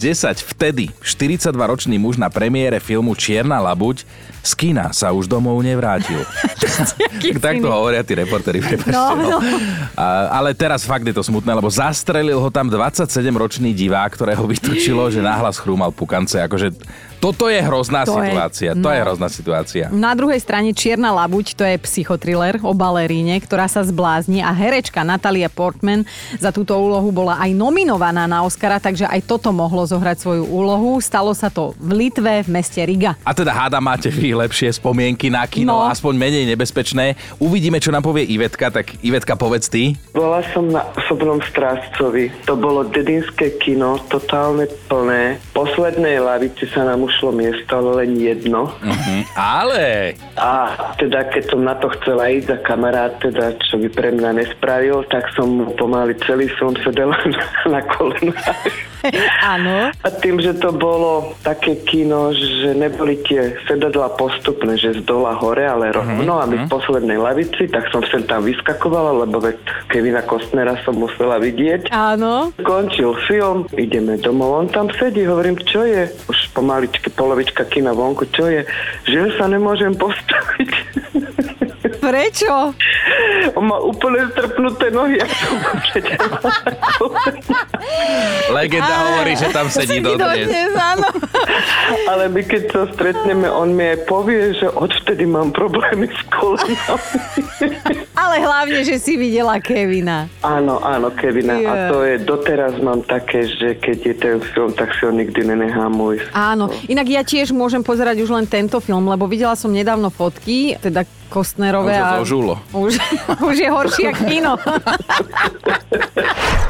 vtedy 0.55 0.89
42-ročný 1.03 1.99
muž 1.99 2.17
na 2.17 2.31
premiére 2.31 2.81
filmu 2.81 3.13
Čierna 3.13 3.61
labuť 3.61 4.03
z 4.45 4.53
kina 4.53 4.93
sa 4.93 5.09
už 5.09 5.25
domov 5.25 5.57
nevrátil. 5.65 6.21
tak 6.61 7.41
takto 7.41 7.65
hovoria 7.65 8.05
tí 8.05 8.13
reportéri, 8.13 8.61
prepáčte. 8.61 8.93
No, 8.93 9.17
no. 9.17 9.41
A, 9.97 10.29
ale 10.37 10.53
teraz 10.53 10.85
fakt 10.85 11.01
je 11.01 11.17
to 11.17 11.25
smutné, 11.25 11.49
lebo 11.49 11.65
zastrelil 11.65 12.37
ho 12.37 12.49
tam 12.53 12.69
27-ročný 12.69 13.73
divák, 13.73 14.13
ktorého 14.13 14.45
vytočilo, 14.45 15.09
že 15.09 15.25
náhlas 15.25 15.57
chrúmal 15.57 15.89
pukance. 15.89 16.37
Akože 16.37 16.77
toto 17.25 17.49
je 17.49 17.57
hrozná 17.57 18.05
To 18.05 18.21
je- 18.21 18.29
situácia. 18.29 18.69
To 18.71 18.85
no. 18.85 18.93
je 18.93 18.99
hrozná 19.01 19.27
situácia. 19.27 19.85
Na 19.89 20.13
druhej 20.13 20.37
strane 20.37 20.69
Čierna 20.71 21.09
labuť, 21.09 21.57
to 21.57 21.65
je 21.65 21.81
psychotriller 21.81 22.61
o 22.61 22.69
baleríne, 22.71 23.33
ktorá 23.41 23.65
sa 23.65 23.81
zblázni 23.81 24.45
a 24.45 24.53
herečka 24.53 25.01
Natalia 25.01 25.49
Portman 25.49 26.05
za 26.37 26.53
túto 26.53 26.77
úlohu 26.77 27.09
bola 27.09 27.41
aj 27.41 27.49
nominovaná 27.51 28.29
na 28.29 28.45
Oscara, 28.45 28.77
takže 28.77 29.09
aj 29.09 29.25
toto 29.25 29.49
mohlo 29.49 29.81
zohrať 29.81 30.21
svoju 30.21 30.45
úlohu. 30.45 31.01
Stalo 31.01 31.33
sa 31.33 31.49
to 31.49 31.73
v 31.77 32.05
Litve, 32.05 32.45
v 32.45 32.49
meste 32.51 32.77
Riga. 32.77 33.17
A 33.21 33.33
teda 33.33 33.49
háda 33.49 33.81
máte 33.81 34.07
vy 34.07 34.37
lepšie 34.37 34.69
spomienky 34.71 35.33
na 35.33 35.41
kino, 35.45 35.73
No. 35.73 35.89
aspoň 35.89 36.13
menej 36.13 36.45
nebezpečné. 36.45 37.15
Uvidíme, 37.37 37.81
čo 37.81 37.89
nám 37.89 38.03
povie 38.03 38.27
Ivetka, 38.27 38.69
tak 38.69 39.01
Ivetka, 39.01 39.33
povedz 39.33 39.65
ty. 39.65 39.97
Bola 40.11 40.45
som 40.51 40.67
na 40.67 40.85
osobnom 40.93 41.41
strážcovi. 41.41 42.29
To 42.45 42.53
bolo 42.53 42.85
dedinské 42.85 43.55
kino, 43.57 43.97
totálne 44.05 44.69
plné. 44.85 45.39
V 45.51 45.63
poslednej 45.65 46.19
lavici 46.19 46.67
sa 46.67 46.83
nám 46.83 47.07
ušlo 47.15 47.31
miesto, 47.31 47.71
ale 47.79 48.03
len 48.03 48.19
jedno. 48.19 48.75
Mhm. 48.83 49.15
Ale... 49.39 50.13
A 50.35 50.75
teda 50.99 51.31
keď 51.31 51.43
som 51.55 51.63
na 51.63 51.79
to 51.79 51.87
chcela 51.95 52.27
ísť 52.27 52.51
za 52.51 52.57
kamarát, 52.67 53.15
teda 53.23 53.55
čo 53.71 53.79
by 53.79 53.87
pre 53.87 54.11
mňa 54.11 54.43
nespravil, 54.43 55.07
tak 55.07 55.31
som 55.31 55.71
pomaly 55.79 56.11
celý 56.27 56.51
film 56.59 56.75
sedela 56.83 57.15
na, 57.31 57.79
na 57.79 57.81
kolenách. 57.87 58.67
Áno. 59.55 59.93
A 59.93 60.07
tým, 60.09 60.41
že 60.41 60.57
to 60.57 60.73
bolo 60.73 61.37
také 61.45 61.77
kino, 61.85 62.33
že 62.33 62.73
neboli 62.73 63.21
tie 63.23 63.53
sedadla 63.69 64.17
postupné, 64.17 64.75
že 64.75 64.97
z 64.97 65.01
dola 65.05 65.37
hore, 65.37 65.65
ale 65.65 65.93
rovno 65.93 66.41
a 66.41 66.49
my 66.49 66.65
v 66.65 66.71
poslednej 66.71 67.17
lavici, 67.21 67.69
tak 67.69 67.89
som 67.93 68.01
sem 68.09 68.25
tam 68.25 68.43
vyskakovala, 68.43 69.25
lebo 69.25 69.37
veď 69.41 69.57
Kevina 69.93 70.25
Kostnera 70.25 70.77
som 70.83 70.97
musela 70.97 71.37
vidieť. 71.37 71.93
Áno. 71.93 72.51
Končil 72.65 73.13
film, 73.29 73.69
ideme 73.77 74.17
domov, 74.17 74.65
on 74.65 74.67
tam 74.73 74.89
sedí, 74.97 75.23
hovorím, 75.25 75.57
čo 75.61 75.85
je? 75.85 76.09
Už 76.25 76.44
pomaličky 76.55 77.11
polovička 77.11 77.67
kina 77.67 77.91
vonku, 77.91 78.31
čo 78.31 78.47
je? 78.47 78.63
Že 79.11 79.35
sa 79.35 79.51
nemôžem 79.51 79.91
postaviť. 79.99 81.03
Prečo? 82.05 82.53
On 83.53 83.63
má 83.63 83.77
úplne 83.77 84.29
strpnuté 84.29 84.89
nohy, 84.89 85.17
ak 85.17 85.31
som 85.31 85.57
Legenda 88.51 88.93
hovorí, 89.05 89.33
že 89.33 89.49
tam 89.49 89.67
sedí 89.67 89.99
dodnes. 89.99 90.49
áno. 90.73 91.09
Ale 92.07 92.29
my 92.29 92.41
keď 92.41 92.63
sa 92.67 92.81
stretneme, 92.91 93.45
on 93.47 93.73
mi 93.73 93.85
aj 93.87 94.05
povie, 94.05 94.53
že 94.53 94.67
odvtedy 94.67 95.25
mám 95.25 95.49
problémy 95.49 96.05
s 96.07 96.19
kolenami. 96.29 97.17
Ale 98.13 98.35
hlavne, 98.39 98.79
že 98.81 98.97
si 98.97 99.15
videla 99.15 99.57
Kevina. 99.57 100.29
Áno, 100.41 100.77
áno, 100.79 101.09
Kevina. 101.11 101.53
A 101.55 101.63
Yeah. 101.65 101.89
to 101.89 101.97
je, 102.03 102.15
doteraz 102.19 102.77
mám 102.77 103.01
také, 103.01 103.47
že 103.47 103.73
keď 103.75 103.97
je 103.97 104.13
ten 104.13 104.37
film, 104.45 104.69
tak 104.69 104.93
si 104.93 105.01
ho 105.01 105.11
nikdy 105.11 105.41
nenechám 105.43 105.91
ujsť. 105.91 106.29
Áno, 106.31 106.67
inak 106.85 107.07
ja 107.07 107.21
tiež 107.21 107.49
môžem 107.51 107.81
pozerať 107.81 108.19
už 108.19 108.29
len 108.29 108.45
tento 108.45 108.77
film, 108.77 109.07
lebo 109.07 109.25
videla 109.25 109.55
som 109.55 109.71
nedávno 109.71 110.09
fotky, 110.09 110.77
teda 110.77 111.01
Kostnerové. 111.27 111.95
Už 111.95 112.01
a- 112.01 112.17
zožulo. 112.21 112.53
Už, 112.71 112.93
už 113.49 113.55
je 113.57 113.69
horšie 113.69 114.05
ako 114.13 114.23
kino. 114.25 114.53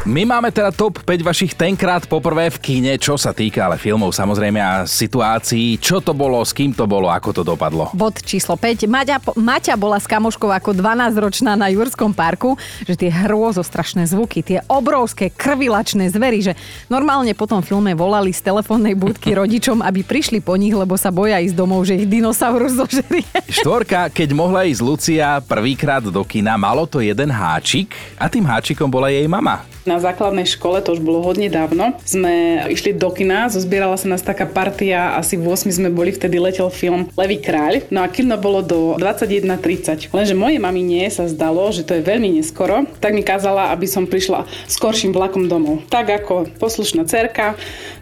My 0.06 0.22
máme 0.22 0.54
teda 0.54 0.70
top 0.70 1.02
5 1.02 1.26
vašich 1.26 1.58
tenkrát 1.58 2.06
poprvé 2.06 2.54
v 2.54 2.62
kine, 2.62 2.94
čo 3.02 3.18
sa 3.18 3.34
týka 3.34 3.66
ale 3.66 3.82
filmov 3.82 4.14
samozrejme 4.14 4.62
a 4.62 4.86
situácií. 4.86 5.82
Čo 5.82 5.98
to 5.98 6.14
bolo, 6.14 6.46
s 6.46 6.54
kým 6.54 6.78
to 6.78 6.86
bolo, 6.86 7.10
ako 7.10 7.34
to 7.34 7.42
dopadlo. 7.42 7.90
Bod 7.90 8.22
číslo 8.22 8.54
5. 8.54 8.86
Maťa, 8.86 9.18
Maťa 9.34 9.74
bola 9.74 9.98
s 9.98 10.06
kamoškou 10.06 10.54
ako 10.54 10.78
12-ročná 10.78 11.58
na 11.58 11.74
Jurskom 11.74 12.14
parku, 12.14 12.54
že 12.86 12.94
tie 12.94 13.10
hrôzostrašné 13.10 14.06
zvuky, 14.06 14.46
tie 14.46 14.62
obrovské 14.70 15.34
krvilačné 15.34 16.14
zvery, 16.14 16.46
že 16.46 16.54
normálne 16.86 17.34
po 17.34 17.50
tom 17.50 17.66
filme 17.66 17.98
volali 17.98 18.30
z 18.30 18.46
telefónnej 18.46 18.94
budky 18.94 19.34
rodičom, 19.42 19.82
aby 19.82 20.06
prišli 20.06 20.38
po 20.38 20.54
nich, 20.54 20.78
lebo 20.78 21.02
sa 21.02 21.10
boja 21.10 21.42
ísť 21.42 21.58
domov, 21.58 21.82
že 21.90 21.98
ich 21.98 22.06
dinosaurus 22.06 22.78
zožerie. 22.78 23.26
Štvorka, 23.50 24.14
keď 24.14 24.38
mohla 24.38 24.55
ísť 24.64 24.80
Lucia 24.80 25.44
prvýkrát 25.44 26.00
do 26.00 26.24
kina, 26.24 26.56
malo 26.56 26.88
to 26.88 27.04
jeden 27.04 27.28
háčik 27.28 27.92
a 28.16 28.32
tým 28.32 28.48
háčikom 28.48 28.88
bola 28.88 29.12
jej 29.12 29.28
mama. 29.28 29.75
Na 29.86 30.02
základnej 30.02 30.50
škole, 30.50 30.82
to 30.82 30.98
už 30.98 31.02
bolo 31.06 31.22
hodne 31.22 31.46
dávno, 31.46 31.94
sme 32.02 32.66
išli 32.74 32.98
do 32.98 33.14
kina, 33.14 33.54
zozbierala 33.54 33.94
sa 34.02 34.10
nás 34.10 34.26
taká 34.26 34.50
partia, 34.50 35.14
asi 35.14 35.38
v 35.38 35.46
8 35.46 35.70
sme 35.70 35.90
boli, 35.94 36.10
vtedy 36.10 36.42
letel 36.42 36.74
film 36.74 37.06
Levý 37.14 37.38
kráľ, 37.38 37.86
no 37.94 38.02
a 38.02 38.10
kino 38.10 38.34
bolo 38.42 38.66
do 38.66 38.98
21.30. 38.98 40.10
Lenže 40.10 40.34
mojej 40.34 40.58
mamine 40.58 41.06
sa 41.14 41.30
zdalo, 41.30 41.70
že 41.70 41.86
to 41.86 41.94
je 41.94 42.02
veľmi 42.02 42.34
neskoro, 42.34 42.90
tak 42.98 43.14
mi 43.14 43.22
kázala, 43.22 43.70
aby 43.78 43.86
som 43.86 44.10
prišla 44.10 44.50
skorším 44.66 45.14
vlakom 45.14 45.46
domov. 45.46 45.86
Tak 45.94 46.26
ako 46.26 46.50
poslušná 46.58 47.06
cerka, 47.06 47.54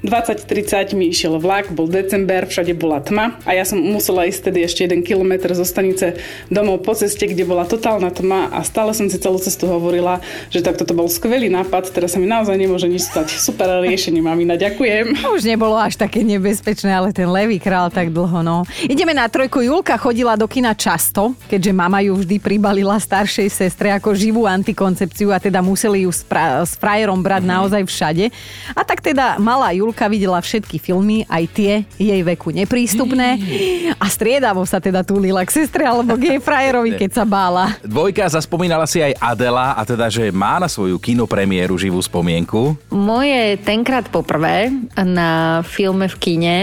20.30 0.08 0.96
mi 0.96 1.12
išiel 1.12 1.36
vlak, 1.36 1.76
bol 1.76 1.92
december, 1.92 2.48
všade 2.48 2.72
bola 2.80 3.04
tma. 3.04 3.36
A 3.44 3.60
ja 3.60 3.68
som 3.68 3.80
musela 3.84 4.24
ísť 4.24 4.52
tedy 4.52 4.64
ešte 4.64 4.88
jeden 4.88 5.04
kilometr 5.04 5.52
zo 5.52 5.68
stanice 5.68 6.16
domov 6.48 6.88
po 6.88 6.96
ceste, 6.96 7.28
kde 7.28 7.44
bola 7.44 7.68
totálna 7.68 8.08
tma. 8.08 8.56
A 8.56 8.64
stále 8.64 8.96
som 8.96 9.12
si 9.12 9.20
celú 9.20 9.36
cestu 9.36 9.68
hovorila, 9.68 10.24
že 10.48 10.64
tak 10.64 10.80
toto 10.80 10.96
bol 10.96 11.12
skvelý 11.12 11.52
nápad, 11.52 11.73
teraz 11.82 12.14
sa 12.14 12.22
mi 12.22 12.30
naozaj 12.30 12.54
nemôže 12.54 12.86
nič 12.86 13.10
stať. 13.10 13.34
Super 13.34 13.82
riešenie, 13.82 14.22
mamina, 14.22 14.54
ďakujem. 14.54 15.26
Už 15.34 15.42
nebolo 15.48 15.80
až 15.80 15.98
také 15.98 16.22
nebezpečné, 16.22 16.94
ale 16.94 17.10
ten 17.10 17.26
levý 17.26 17.58
král 17.58 17.90
tak 17.90 18.14
dlho, 18.14 18.46
no. 18.46 18.68
Ideme 18.86 19.16
na 19.16 19.26
trojku. 19.26 19.66
Julka 19.66 19.98
chodila 19.98 20.38
do 20.38 20.46
kina 20.46 20.78
často, 20.78 21.34
keďže 21.50 21.72
mama 21.74 22.04
ju 22.04 22.14
vždy 22.14 22.38
pribalila 22.38 23.00
staršej 23.00 23.50
sestre 23.50 23.90
ako 23.96 24.14
živú 24.14 24.44
antikoncepciu 24.44 25.32
a 25.32 25.40
teda 25.40 25.64
museli 25.64 26.04
ju 26.04 26.12
s, 26.12 26.22
pra- 26.22 26.62
s 26.68 26.76
frajerom 26.76 27.24
brať 27.24 27.42
naozaj 27.48 27.82
všade. 27.88 28.26
A 28.76 28.82
tak 28.86 29.00
teda 29.00 29.40
malá 29.40 29.72
Julka 29.72 30.06
videla 30.12 30.44
všetky 30.44 30.78
filmy, 30.78 31.24
aj 31.32 31.44
tie 31.56 31.74
jej 31.96 32.22
veku 32.22 32.52
neprístupné 32.52 33.40
a 33.96 34.06
striedavo 34.12 34.68
sa 34.68 34.84
teda 34.84 35.00
túlila 35.02 35.48
k 35.48 35.64
sestre 35.64 35.88
alebo 35.88 36.20
k 36.20 36.36
jej 36.36 36.40
frajerovi, 36.44 36.94
keď 37.02 37.24
sa 37.24 37.24
bála. 37.24 37.80
Dvojka 37.80 38.28
zaspomínala 38.28 38.84
si 38.84 39.00
aj 39.00 39.16
Adela 39.24 39.80
a 39.80 39.82
teda, 39.88 40.12
že 40.12 40.28
má 40.28 40.60
na 40.60 40.68
svoju 40.68 41.00
kinopremiéru 41.00 41.63
živú 41.80 42.04
spomienku. 42.04 42.76
Moje 42.92 43.56
tenkrát 43.64 44.08
poprvé 44.12 44.72
na 45.00 45.64
filme 45.64 46.12
v 46.12 46.16
kine 46.20 46.58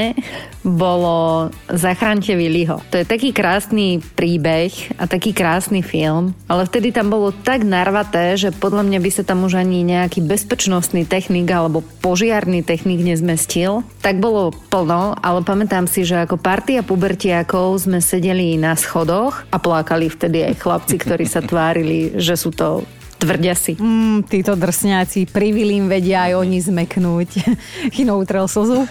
bolo 0.61 1.49
Zachránte 1.73 2.37
Willyho. 2.37 2.85
To 2.93 3.01
je 3.01 3.09
taký 3.09 3.33
krásny 3.33 4.05
príbeh 4.13 4.73
a 5.01 5.09
taký 5.09 5.33
krásny 5.33 5.81
film, 5.81 6.37
ale 6.47 6.69
vtedy 6.69 6.93
tam 6.93 7.09
bolo 7.09 7.33
tak 7.33 7.65
narvaté, 7.65 8.37
že 8.37 8.53
podľa 8.53 8.85
mňa 8.85 8.99
by 9.01 9.11
sa 9.11 9.25
tam 9.25 9.49
už 9.49 9.57
ani 9.57 9.81
nejaký 9.81 10.21
bezpečnostný 10.21 11.09
technik 11.09 11.49
alebo 11.49 11.81
požiarný 12.05 12.61
technik 12.61 13.01
nezmestil. 13.01 13.81
Tak 14.05 14.21
bolo 14.21 14.53
plno, 14.69 15.17
ale 15.17 15.41
pamätám 15.41 15.89
si, 15.89 16.05
že 16.05 16.29
ako 16.29 16.37
partia 16.37 16.85
pubertiakov 16.85 17.81
sme 17.81 18.05
sedeli 18.05 18.61
na 18.61 18.77
schodoch 18.77 19.49
a 19.49 19.57
plakali 19.57 20.13
vtedy 20.13 20.45
aj 20.45 20.61
chlapci, 20.61 21.01
ktorí 21.01 21.25
sa 21.25 21.41
tvárili, 21.51 22.21
že 22.21 22.37
sú 22.37 22.53
to 22.53 22.85
tvrdia 23.21 23.53
si. 23.53 23.77
Mm, 23.77 24.25
títo 24.25 24.57
drsňáci 24.57 25.29
privilím 25.29 25.93
vedia 25.93 26.33
aj 26.33 26.41
oni 26.41 26.59
zmeknúť. 26.65 27.29
Chino 27.95 28.17
utrel 28.17 28.49
slzu. 28.49 28.89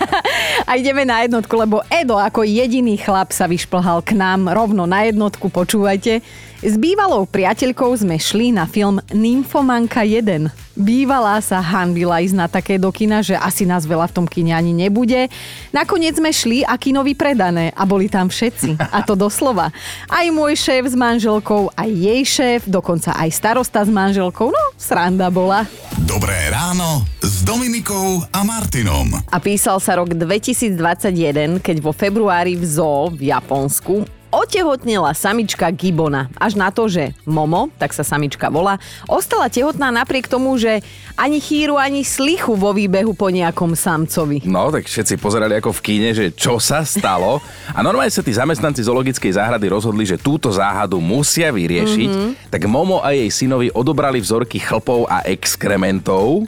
a 0.68 0.70
ideme 0.80 1.04
na 1.04 1.20
jednotku, 1.28 1.52
lebo 1.52 1.84
Edo 1.92 2.16
ako 2.16 2.48
jediný 2.48 2.96
chlap 2.96 3.36
sa 3.36 3.44
vyšplhal 3.44 4.00
k 4.00 4.16
nám 4.16 4.48
rovno 4.48 4.88
na 4.88 5.04
jednotku, 5.04 5.52
počúvajte. 5.52 6.24
S 6.64 6.80
bývalou 6.80 7.28
priateľkou 7.28 7.92
sme 8.00 8.16
šli 8.16 8.48
na 8.48 8.64
film 8.64 8.96
Nymfomanka 9.12 10.00
1. 10.00 10.48
Bývalá 10.72 11.36
sa 11.44 11.60
hanbila 11.60 12.24
ísť 12.24 12.32
na 12.32 12.48
také 12.48 12.80
do 12.80 12.88
kina, 12.88 13.20
že 13.20 13.36
asi 13.36 13.68
nás 13.68 13.84
veľa 13.84 14.08
v 14.08 14.16
tom 14.16 14.24
kine 14.24 14.56
ani 14.56 14.72
nebude. 14.72 15.28
Nakoniec 15.68 16.16
sme 16.16 16.32
šli 16.32 16.64
a 16.64 16.80
kino 16.80 17.04
vypredané 17.04 17.76
a 17.76 17.84
boli 17.84 18.08
tam 18.08 18.32
všetci. 18.32 18.80
A 18.88 19.04
to 19.04 19.12
doslova. 19.12 19.68
Aj 20.08 20.26
môj 20.32 20.56
šéf 20.56 20.88
s 20.88 20.96
manželkou, 20.96 21.76
aj 21.76 21.90
jej 21.92 22.22
šéf, 22.24 22.60
dokonca 22.64 23.12
aj 23.12 23.36
starosta 23.36 23.84
s 23.84 23.92
manželkou. 23.92 24.48
No, 24.48 24.64
sranda 24.80 25.28
bola. 25.28 25.68
Dobré 26.08 26.48
ráno 26.48 27.04
s 27.20 27.44
Dominikou 27.44 28.24
a 28.32 28.40
Martinom. 28.48 29.12
A 29.28 29.36
písal 29.44 29.76
sa 29.76 30.00
rok 30.00 30.16
2021, 30.16 31.60
keď 31.60 31.76
vo 31.84 31.92
februári 31.92 32.56
v 32.56 32.64
zoo 32.64 33.12
v 33.12 33.28
Japonsku 33.28 34.15
otehotnela 34.36 35.16
samička 35.16 35.72
Gibona. 35.72 36.28
Až 36.36 36.60
na 36.60 36.68
to, 36.68 36.92
že 36.92 37.16
Momo, 37.24 37.72
tak 37.80 37.96
sa 37.96 38.04
samička 38.04 38.52
volá, 38.52 38.76
ostala 39.08 39.48
tehotná 39.48 39.88
napriek 39.88 40.28
tomu, 40.28 40.60
že 40.60 40.84
ani 41.16 41.40
chýru, 41.40 41.80
ani 41.80 42.04
slichu 42.04 42.52
vo 42.52 42.76
výbehu 42.76 43.16
po 43.16 43.32
nejakom 43.32 43.72
samcovi. 43.72 44.44
No, 44.44 44.68
tak 44.68 44.84
všetci 44.84 45.16
pozerali 45.16 45.56
ako 45.56 45.72
v 45.72 45.80
kíne, 45.80 46.10
že 46.12 46.36
čo 46.36 46.60
sa 46.60 46.84
stalo. 46.84 47.40
A 47.72 47.80
normálne 47.80 48.12
sa 48.12 48.20
tí 48.20 48.36
zamestnanci 48.36 48.84
zoologickej 48.84 49.40
záhrady 49.40 49.72
rozhodli, 49.72 50.04
že 50.04 50.20
túto 50.20 50.52
záhadu 50.52 51.00
musia 51.00 51.48
vyriešiť. 51.48 52.10
Mhm. 52.12 52.14
Mm-hmm. 52.16 52.52
Tak 52.52 52.62
Momo 52.68 53.00
a 53.00 53.16
jej 53.16 53.30
synovi 53.32 53.72
odobrali 53.72 54.20
vzorky 54.20 54.60
chlpov 54.60 55.08
a 55.08 55.24
exkrementov 55.24 56.44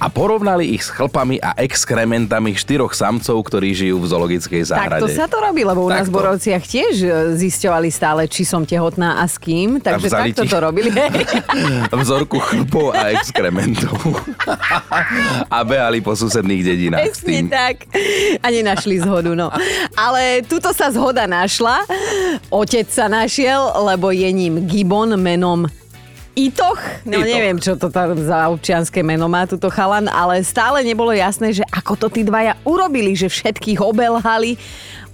a 0.00 0.06
porovnali 0.08 0.72
ich 0.72 0.86
s 0.86 0.90
chlpami 0.94 1.36
a 1.42 1.52
exkrementami 1.60 2.56
štyroch 2.56 2.96
samcov, 2.96 3.36
ktorí 3.44 3.76
žijú 3.76 4.00
v 4.00 4.06
zoologickej 4.08 4.62
záhrade. 4.64 5.04
Takto 5.04 5.12
sa 5.12 5.26
to 5.28 5.36
robí, 5.42 5.66
lebo 5.66 5.84
u 5.84 5.90
nás 5.90 6.06
v 6.06 6.12
Takto. 6.12 6.16
Borovciach 6.16 6.64
tiež 6.64 6.94
e, 7.02 7.08
zisťovali 7.34 7.88
stále, 7.90 8.22
či 8.30 8.46
som 8.46 8.62
tehotná 8.62 9.18
a 9.18 9.24
s 9.26 9.40
kým. 9.40 9.82
Takže 9.82 10.06
takto 10.06 10.46
to 10.46 10.56
robili. 10.62 10.92
Vzorku 11.90 12.38
chlpov 12.38 12.94
a 12.94 13.10
exkrementov. 13.16 13.96
a 15.56 15.58
behali 15.66 16.04
po 16.04 16.14
susedných 16.14 16.62
dedinách 16.62 17.10
s 17.10 17.24
Presne 17.24 17.30
tým. 17.32 17.44
tak. 17.50 17.74
A 18.38 18.46
nenašli 18.52 19.02
zhodu, 19.02 19.32
no. 19.34 19.50
Ale 19.96 20.46
tuto 20.46 20.70
sa 20.70 20.92
zhoda 20.92 21.26
našla. 21.26 21.82
Otec 22.52 22.86
sa 22.92 23.10
našiel, 23.10 23.74
lebo 23.82 24.14
je 24.14 24.28
ním 24.30 24.68
Gibon 24.68 25.16
menom 25.18 25.66
Itoch, 26.36 26.76
no 27.08 27.24
Itoch. 27.24 27.32
neviem, 27.32 27.56
čo 27.56 27.80
to 27.80 27.88
tam 27.88 28.12
za 28.12 28.52
občianské 28.52 29.00
meno 29.00 29.24
má 29.24 29.48
túto 29.48 29.72
chalan, 29.72 30.04
ale 30.04 30.44
stále 30.44 30.84
nebolo 30.84 31.08
jasné, 31.08 31.48
že 31.56 31.64
ako 31.72 31.96
to 31.96 32.06
tí 32.12 32.28
dvaja 32.28 32.60
urobili, 32.60 33.16
že 33.16 33.32
všetkých 33.32 33.80
obelhali. 33.80 34.60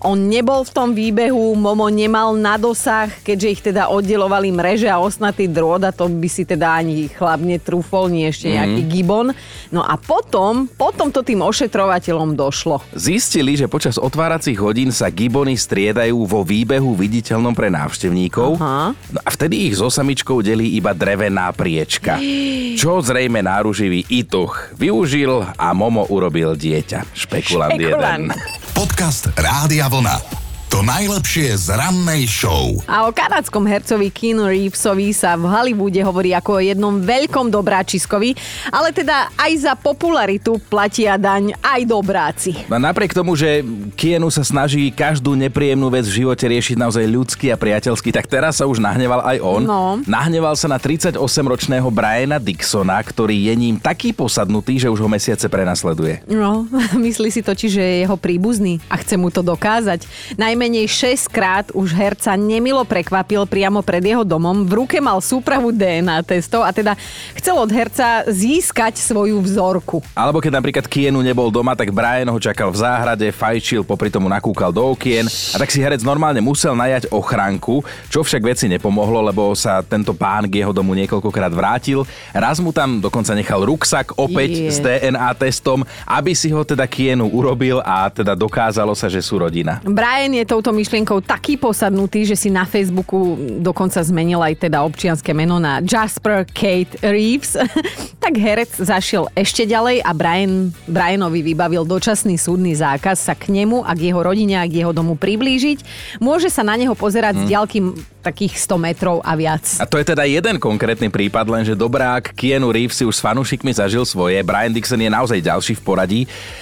On 0.03 0.19
nebol 0.19 0.67
v 0.67 0.73
tom 0.75 0.88
výbehu, 0.99 1.55
Momo 1.55 1.87
nemal 1.87 2.35
na 2.35 2.59
dosah, 2.59 3.07
keďže 3.23 3.49
ich 3.49 3.61
teda 3.62 3.87
oddelovali 3.87 4.51
mreže 4.51 4.91
a 4.91 4.99
osnatý 4.99 5.47
drôt 5.47 5.79
a 5.79 5.95
to 5.95 6.11
by 6.11 6.27
si 6.27 6.43
teda 6.43 6.83
ani 6.83 7.07
chlap 7.07 7.38
netrúfol, 7.38 8.11
nie 8.11 8.27
ešte 8.27 8.51
nejaký 8.51 8.83
gibon. 8.91 9.31
No 9.71 9.87
a 9.87 9.95
potom, 9.95 10.67
potom 10.67 11.15
to 11.15 11.23
tým 11.23 11.41
ošetrovateľom 11.47 12.35
došlo. 12.35 12.83
Zistili, 12.99 13.55
že 13.55 13.71
počas 13.71 13.95
otváracích 13.95 14.59
hodín 14.59 14.91
sa 14.91 15.07
gibony 15.07 15.55
striedajú 15.55 16.19
vo 16.27 16.43
výbehu 16.43 16.99
viditeľnom 16.99 17.55
pre 17.55 17.71
návštevníkov. 17.71 18.59
Aha. 18.59 18.93
No 18.93 19.21
a 19.23 19.29
vtedy 19.31 19.71
ich 19.71 19.79
so 19.79 19.87
samičkou 19.87 20.43
delí 20.43 20.75
iba 20.75 20.91
drevená 20.93 21.55
priečka. 21.55 22.19
Čo 22.81 22.99
zrejme 22.99 23.38
náruživý 23.45 24.03
Ituch 24.11 24.75
využil 24.75 25.47
a 25.55 25.71
Momo 25.73 26.03
urobil 26.11 26.59
dieťa. 26.59 27.15
Špekulant, 27.15 27.79
Špekulant. 27.79 28.35
jeden. 28.35 28.62
Podcast 28.73 29.29
Rádia 29.37 29.89
Vlna. 29.89 30.41
To 30.73 30.81
najlepšie 30.81 31.53
z 31.69 31.77
rannej 31.77 32.25
show. 32.25 32.81
A 32.89 33.05
o 33.05 33.13
kanadskom 33.13 33.61
hercovi 33.69 34.09
Keanu 34.09 34.49
Reevesovi 34.49 35.13
sa 35.13 35.37
v 35.37 35.45
Hollywoode 35.45 36.01
hovorí 36.01 36.33
ako 36.33 36.57
o 36.57 36.65
jednom 36.65 36.97
veľkom 36.97 37.53
dobráčiskovi, 37.53 38.33
ale 38.73 38.89
teda 38.89 39.29
aj 39.37 39.53
za 39.69 39.77
popularitu 39.77 40.57
platia 40.73 41.21
daň 41.21 41.53
aj 41.61 41.81
dobráci. 41.85 42.57
No 42.73 42.81
napriek 42.81 43.13
tomu, 43.13 43.37
že 43.37 43.61
Kienu 44.01 44.33
sa 44.33 44.49
snaží 44.49 44.89
každú 44.89 45.37
nepríjemnú 45.37 45.93
vec 45.93 46.09
v 46.09 46.25
živote 46.25 46.49
riešiť 46.49 46.81
naozaj 46.81 47.05
ľudsky 47.05 47.53
a 47.53 47.61
priateľsky, 47.61 48.09
tak 48.09 48.25
teraz 48.25 48.57
sa 48.57 48.65
už 48.65 48.81
nahneval 48.81 49.21
aj 49.29 49.45
on. 49.45 49.69
No. 49.69 50.01
Nahneval 50.09 50.57
sa 50.57 50.73
na 50.73 50.81
38-ročného 50.81 51.93
Briana 51.93 52.41
Dixona, 52.41 52.97
ktorý 52.97 53.53
je 53.53 53.55
ním 53.61 53.77
taký 53.77 54.17
posadnutý, 54.17 54.81
že 54.81 54.89
už 54.89 55.05
ho 55.05 55.09
mesiace 55.13 55.53
prenasleduje. 55.53 56.25
No, 56.33 56.65
myslí 56.97 57.29
si 57.29 57.45
totiž, 57.45 57.77
že 57.77 57.85
je 57.85 57.97
jeho 58.09 58.17
príbuzný 58.17 58.81
a 58.89 58.97
chce 58.97 59.21
mu 59.21 59.29
to 59.29 59.45
dokázať. 59.45 60.09
Najmä 60.41 60.62
najmenej 60.62 60.87
6 60.87 61.27
krát 61.27 61.66
už 61.75 61.90
herca 61.90 62.38
nemilo 62.38 62.87
prekvapil 62.87 63.51
priamo 63.51 63.83
pred 63.83 63.98
jeho 63.98 64.22
domom. 64.22 64.62
V 64.62 64.79
ruke 64.79 65.03
mal 65.03 65.18
súpravu 65.18 65.75
DNA 65.75 66.22
testov 66.22 66.62
a 66.62 66.70
teda 66.70 66.94
chcel 67.35 67.59
od 67.59 67.66
herca 67.66 68.22
získať 68.31 68.94
svoju 68.94 69.42
vzorku. 69.42 69.98
Alebo 70.14 70.38
keď 70.38 70.62
napríklad 70.62 70.87
Kienu 70.87 71.18
nebol 71.18 71.51
doma, 71.51 71.75
tak 71.75 71.90
Brian 71.90 72.31
ho 72.31 72.38
čakal 72.38 72.70
v 72.70 72.79
záhrade, 72.79 73.27
fajčil, 73.35 73.83
popri 73.83 74.07
tomu 74.07 74.31
nakúkal 74.31 74.70
do 74.70 74.87
okien 74.94 75.27
a 75.27 75.59
tak 75.59 75.75
si 75.75 75.83
herec 75.83 76.07
normálne 76.07 76.38
musel 76.38 76.79
najať 76.79 77.11
ochránku, 77.11 77.83
čo 78.07 78.22
však 78.22 78.46
veci 78.46 78.70
nepomohlo, 78.70 79.18
lebo 79.18 79.51
sa 79.59 79.83
tento 79.83 80.14
pán 80.14 80.46
k 80.46 80.62
jeho 80.62 80.70
domu 80.70 80.94
niekoľkokrát 80.94 81.51
vrátil. 81.51 82.07
Raz 82.31 82.62
mu 82.62 82.70
tam 82.70 83.03
dokonca 83.03 83.35
nechal 83.35 83.66
ruksak 83.66 84.14
opäť 84.14 84.70
Je. 84.70 84.70
s 84.70 84.79
DNA 84.79 85.27
testom, 85.35 85.83
aby 86.07 86.38
si 86.38 86.55
ho 86.55 86.62
teda 86.62 86.87
Kienu 86.87 87.27
urobil 87.35 87.83
a 87.83 88.07
teda 88.14 88.38
dokázalo 88.38 88.94
sa, 88.94 89.11
že 89.11 89.18
sú 89.18 89.42
rodina. 89.42 89.83
Brian 89.83 90.31
je 90.31 90.52
touto 90.53 90.69
myšlienkou 90.69 91.25
taký 91.25 91.57
posadnutý, 91.57 92.29
že 92.29 92.37
si 92.37 92.53
na 92.53 92.69
Facebooku 92.69 93.41
dokonca 93.65 94.05
zmenil 94.05 94.37
aj 94.45 94.69
teda 94.69 94.85
občianske 94.85 95.33
meno 95.33 95.57
na 95.57 95.81
Jasper 95.81 96.45
Kate 96.45 97.01
Reeves. 97.01 97.57
tak 98.23 98.37
herec 98.37 98.69
zašiel 98.77 99.33
ešte 99.33 99.65
ďalej 99.65 100.05
a 100.05 100.12
Brian, 100.12 100.69
Brianovi 100.85 101.41
vybavil 101.41 101.88
dočasný 101.88 102.37
súdny 102.37 102.77
zákaz 102.77 103.33
sa 103.33 103.33
k 103.33 103.49
nemu 103.49 103.81
a 103.81 103.97
k 103.97 104.12
jeho 104.12 104.21
rodine 104.21 104.61
a 104.61 104.69
k 104.69 104.85
jeho 104.85 104.93
domu 104.93 105.17
priblížiť. 105.17 105.88
Môže 106.21 106.53
sa 106.53 106.61
na 106.61 106.77
neho 106.77 106.93
pozerať 106.93 107.49
z 107.49 107.57
Hm. 107.57 108.12
Takých 108.23 108.55
100 108.57 108.79
metrov 108.79 109.17
a 109.27 109.35
viac. 109.35 109.67
A 109.83 109.85
to 109.85 109.99
je 109.99 110.07
teda 110.07 110.23
jeden 110.25 110.57
konkrétny 110.63 111.11
prípad, 111.11 111.45
lenže 111.51 111.75
dobrák 111.75 112.31
Keanu 112.39 112.71
Reeves 112.71 112.95
si 112.95 113.05
už 113.05 113.19
s 113.19 113.25
fanúšikmi 113.25 113.75
zažil 113.75 114.07
svoje. 114.07 114.39
Brian 114.47 114.71
Dixon 114.71 115.03
je 115.03 115.11
naozaj 115.11 115.43
ďalší 115.43 115.75
v 115.77 115.83
poradí. 115.83 116.21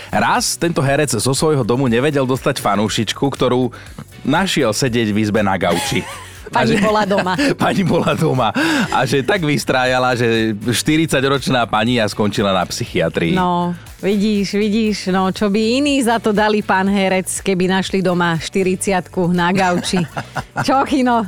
Raz 0.09 0.57
tento 0.57 0.81
herec 0.81 1.13
zo 1.13 1.33
svojho 1.37 1.63
domu 1.63 1.87
nevedel 1.87 2.25
dostať 2.25 2.65
fanúšičku, 2.65 3.21
ktorú 3.21 3.69
našiel 4.25 4.73
sedieť 4.73 5.13
v 5.13 5.21
izbe 5.21 5.45
na 5.45 5.61
gauči. 5.61 6.01
Pani 6.51 6.83
bola 6.83 7.07
doma. 7.07 7.35
Pani 7.63 7.83
bola 7.87 8.13
doma. 8.19 8.51
A 8.91 9.07
že 9.07 9.23
tak 9.23 9.47
vystrájala, 9.47 10.19
že 10.19 10.51
40-ročná 10.59 11.63
pani 11.71 12.03
a 12.03 12.11
skončila 12.11 12.51
na 12.51 12.67
psychiatrii. 12.67 13.39
No, 13.39 13.71
vidíš, 14.03 14.53
vidíš, 14.57 15.13
no 15.13 15.29
čo 15.33 15.53
by 15.53 15.61
iní 15.61 16.01
za 16.01 16.17
to 16.17 16.33
dali 16.33 16.65
pán 16.65 16.89
herec, 16.89 17.29
keby 17.45 17.69
našli 17.69 18.01
doma 18.01 18.41
40 18.41 19.13
na 19.33 19.53
gauči. 19.53 20.01
Čo, 20.67 20.85
Chino? 20.85 21.25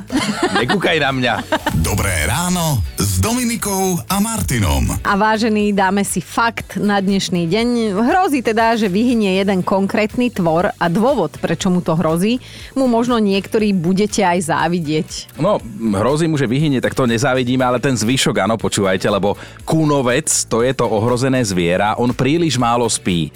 Nekúkaj 0.57 0.97
na 1.01 1.09
mňa. 1.09 1.33
Dobré 1.81 2.25
ráno 2.29 2.81
s 2.97 3.17
Dominikou 3.17 3.97
a 4.05 4.17
Martinom. 4.21 4.89
A 5.05 5.13
vážení, 5.17 5.73
dáme 5.73 6.05
si 6.05 6.21
fakt 6.21 6.77
na 6.77 7.01
dnešný 7.01 7.49
deň. 7.49 7.67
Hrozí 7.97 8.45
teda, 8.45 8.77
že 8.77 8.89
vyhynie 8.89 9.41
jeden 9.41 9.65
konkrétny 9.65 10.29
tvor 10.29 10.69
a 10.73 10.85
dôvod, 10.89 11.37
prečo 11.41 11.73
mu 11.73 11.81
to 11.81 11.97
hrozí, 11.97 12.41
mu 12.77 12.85
možno 12.89 13.17
niektorí 13.17 13.73
budete 13.73 14.21
aj 14.21 14.53
závidieť. 14.53 15.09
No, 15.41 15.57
hrozí 15.97 16.29
mu, 16.29 16.37
že 16.37 16.49
vyhynie, 16.49 16.81
tak 16.81 16.93
to 16.97 17.09
nezávidíme, 17.09 17.65
ale 17.65 17.81
ten 17.81 17.97
zvyšok, 17.97 18.45
áno, 18.45 18.57
počúvajte, 18.57 19.09
lebo 19.09 19.37
kúnovec, 19.65 20.29
to 20.49 20.61
je 20.61 20.73
to 20.77 20.85
ohrozené 20.85 21.41
zviera, 21.41 21.97
on 21.97 22.13
príliš 22.13 22.61
málo 22.63 22.87
spí. 22.87 23.27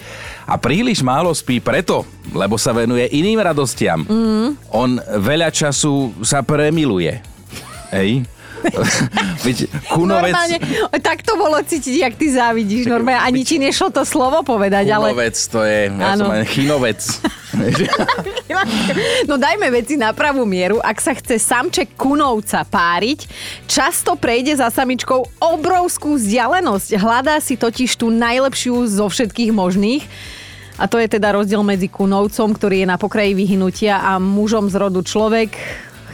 A 0.48 0.56
príliš 0.56 1.04
málo 1.04 1.28
spí 1.36 1.60
preto, 1.60 2.08
lebo 2.32 2.56
sa 2.56 2.72
venuje 2.72 3.04
iným 3.12 3.36
radostiam. 3.44 4.00
Mm. 4.08 4.56
On 4.72 4.96
veľa 5.20 5.52
času 5.52 6.16
sa 6.24 6.40
premiluje. 6.40 7.20
Hej? 7.92 8.24
Veď 9.46 9.70
kunovec, 9.90 10.32
Normálne, 10.34 10.58
tak 10.98 11.22
to 11.22 11.38
bolo 11.38 11.58
cítiť, 11.62 11.94
jak 11.94 12.14
ty 12.18 12.26
závidíš. 12.32 12.90
Normálne 12.90 13.22
ani 13.22 13.42
ti 13.46 13.56
nešlo 13.56 13.90
to 13.94 14.02
slovo 14.02 14.42
povedať, 14.42 14.90
ale... 14.90 15.14
kunovec 15.14 15.36
to 15.38 15.60
je, 15.64 15.80
ja 15.88 16.08
Áno. 16.14 16.26
som 16.26 16.32
len 16.34 16.44
chinovec. 16.46 17.00
No 19.28 19.40
dajme 19.40 19.70
veci 19.72 19.94
na 19.98 20.12
pravú 20.12 20.44
mieru. 20.44 20.78
Ak 20.82 20.98
sa 21.02 21.14
chce 21.14 21.38
samček 21.38 21.94
kunovca 21.94 22.62
páriť, 22.66 23.24
často 23.66 24.14
prejde 24.14 24.58
za 24.58 24.68
samičkou 24.70 25.42
obrovskú 25.42 26.16
vzdialenosť. 26.18 26.98
Hľadá 26.98 27.38
si 27.42 27.54
totiž 27.58 27.98
tú 27.98 28.10
najlepšiu 28.10 28.88
zo 28.88 29.06
všetkých 29.06 29.50
možných. 29.54 30.04
A 30.78 30.86
to 30.86 31.02
je 31.02 31.10
teda 31.10 31.34
rozdiel 31.34 31.66
medzi 31.66 31.90
kunovcom, 31.90 32.54
ktorý 32.54 32.86
je 32.86 32.90
na 32.90 32.94
pokraji 32.94 33.34
vyhnutia 33.34 33.98
a 33.98 34.22
mužom 34.22 34.70
z 34.70 34.78
rodu 34.78 35.02
človek. 35.02 35.50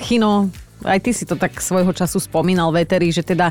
Chino, 0.01 0.49
aj 0.85 1.01
ty 1.01 1.11
si 1.17 1.25
to 1.25 1.35
tak 1.35 1.57
svojho 1.59 1.91
času 1.91 2.21
spomínal, 2.21 2.71
Veteri, 2.71 3.11
že 3.11 3.25
teda 3.25 3.51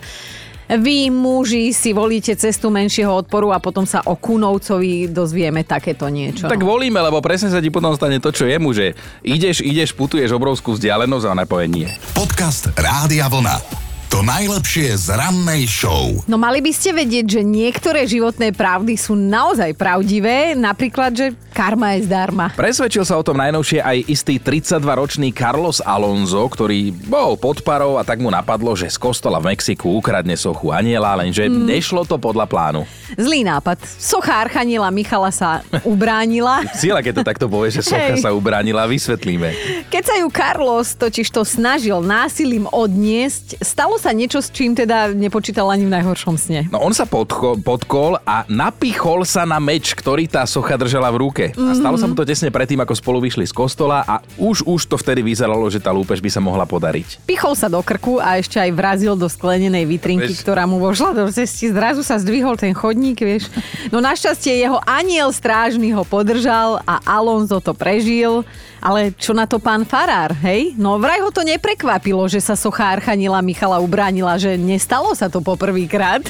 vy, 0.69 1.11
muži, 1.11 1.75
si 1.75 1.91
volíte 1.91 2.31
cestu 2.39 2.71
menšieho 2.71 3.11
odporu 3.11 3.51
a 3.51 3.59
potom 3.59 3.83
sa 3.83 3.99
o 4.07 4.15
Kunovcovi 4.15 5.11
dozvieme 5.11 5.67
takéto 5.67 6.07
niečo. 6.07 6.47
Tak 6.47 6.63
volíme, 6.63 7.03
lebo 7.03 7.19
presne 7.19 7.51
sa 7.51 7.59
ti 7.59 7.67
potom 7.67 7.91
stane 7.93 8.23
to, 8.23 8.31
čo 8.31 8.47
je 8.47 8.57
mu, 8.57 8.71
že 8.71 8.95
ideš, 9.27 9.59
ideš, 9.59 9.91
putuješ 9.91 10.31
obrovskú 10.31 10.73
vzdialenosť 10.79 11.25
a 11.27 11.33
ona 11.35 11.43
povie 11.43 11.67
nie. 11.67 11.89
Podcast 12.15 12.71
Rádia 12.79 13.27
Vlna. 13.27 13.82
To 14.13 14.21
najlepšie 14.21 14.93
z 14.93 15.09
rannej 15.09 15.65
show. 15.65 16.21
No 16.29 16.37
mali 16.37 16.61
by 16.61 16.69
ste 16.69 16.93
vedieť, 16.93 17.25
že 17.25 17.41
niektoré 17.41 18.05
životné 18.05 18.53
pravdy 18.53 18.93
sú 18.93 19.17
naozaj 19.17 19.73
pravdivé, 19.73 20.53
napríklad, 20.53 21.09
že 21.09 21.25
karma 21.49 21.97
je 21.97 22.05
zdarma. 22.05 22.53
Presvedčil 22.53 23.01
sa 23.01 23.17
o 23.17 23.25
tom 23.25 23.41
najnovšie 23.41 23.81
aj 23.81 23.97
istý 24.05 24.37
32-ročný 24.37 25.33
Carlos 25.33 25.81
Alonso, 25.81 26.45
ktorý 26.45 26.93
bol 27.09 27.41
pod 27.41 27.65
parou 27.65 27.97
a 27.97 28.05
tak 28.05 28.21
mu 28.21 28.29
napadlo, 28.29 28.77
že 28.77 28.85
z 28.85 29.01
kostola 29.01 29.41
v 29.41 29.57
Mexiku 29.57 29.97
ukradne 29.97 30.37
sochu 30.37 30.69
aniela, 30.69 31.17
lenže 31.17 31.49
Mm. 31.49 31.65
nešlo 31.65 32.05
to 32.05 32.21
podľa 32.21 32.45
plánu. 32.45 32.85
Zlý 33.17 33.41
nápad. 33.41 33.81
Socha 33.97 34.45
Archanila 34.45 34.93
Michala 34.93 35.33
sa 35.33 35.65
ubránila. 35.81 36.61
Sila, 36.77 37.01
keď 37.01 37.21
to 37.21 37.23
takto 37.25 37.45
povie, 37.49 37.73
že 37.73 37.81
socha 37.81 38.13
Hej. 38.13 38.21
sa 38.21 38.29
ubránila, 38.29 38.85
vysvetlíme. 38.85 39.53
Keď 39.89 40.03
sa 40.05 40.15
ju 40.21 40.29
Carlos 40.29 40.93
totiž 40.93 41.33
to 41.33 41.41
snažil 41.41 41.97
násilím 41.97 42.69
odniesť, 42.69 43.57
stalo 43.57 43.97
sa 44.03 44.11
niečo, 44.11 44.43
s 44.43 44.51
čím 44.51 44.75
teda 44.75 45.09
nepočítal 45.09 45.71
ani 45.71 45.87
v 45.87 45.95
najhoršom 45.95 46.35
sne. 46.35 46.67
No 46.67 46.77
on 46.77 46.91
sa 46.91 47.07
podko- 47.07 47.55
podkol 47.57 48.19
a 48.21 48.43
napichol 48.45 49.23
sa 49.23 49.43
na 49.43 49.57
meč, 49.57 49.95
ktorý 49.95 50.27
tá 50.27 50.43
socha 50.43 50.75
držala 50.75 51.07
v 51.09 51.17
ruke. 51.17 51.45
A 51.55 51.71
stalo 51.71 51.95
sa 51.95 52.03
mu 52.03 52.11
to 52.11 52.21
tesne 52.21 52.51
predtým, 52.51 52.77
ako 52.77 52.91
spolu 52.93 53.23
vyšli 53.23 53.47
z 53.47 53.53
kostola 53.53 54.03
a 54.03 54.19
už 54.35 54.67
už 54.67 54.81
to 54.85 54.95
vtedy 54.95 55.23
vyzeralo, 55.23 55.63
že 55.71 55.79
tá 55.79 55.89
lúpež 55.89 56.19
by 56.19 56.27
sa 56.27 56.43
mohla 56.43 56.67
podariť. 56.67 57.23
Pichol 57.23 57.55
sa 57.55 57.71
do 57.71 57.79
krku 57.79 58.19
a 58.19 58.35
ešte 58.35 58.59
aj 58.59 58.71
vrazil 58.73 59.15
do 59.15 59.25
sklenenej 59.25 59.87
vitrinky, 59.87 60.35
Vieš- 60.35 60.43
ktorá 60.43 60.67
mu 60.67 60.77
vošla 60.77 61.15
do 61.15 61.23
cesty. 61.29 61.71
Zrazu 61.71 62.03
sa 62.03 62.19
zdvihol 62.19 62.59
ten 62.59 62.75
chodník, 62.75 63.23
vieš. 63.23 63.47
No 63.87 64.03
našťastie 64.03 64.57
jeho 64.57 64.83
aniel 64.83 65.31
strážny 65.31 65.93
ho 65.93 66.03
podržal 66.03 66.83
a 66.83 66.99
Alonso 67.05 67.63
to 67.63 67.71
prežil. 67.71 68.43
Ale 68.83 69.15
čo 69.15 69.31
na 69.31 69.47
to 69.47 69.63
pán 69.63 69.87
Farár, 69.87 70.35
hej? 70.43 70.75
No 70.75 70.99
vraj 70.99 71.23
ho 71.23 71.31
to 71.31 71.39
neprekvapilo, 71.39 72.19
že 72.27 72.43
sa 72.43 72.51
socha 72.51 72.83
Archanila 72.91 73.39
Michala 73.39 73.79
ubránila, 73.83 74.39
že 74.39 74.55
nestalo 74.55 75.11
sa 75.13 75.27
to 75.27 75.43
poprvýkrát. 75.43 76.23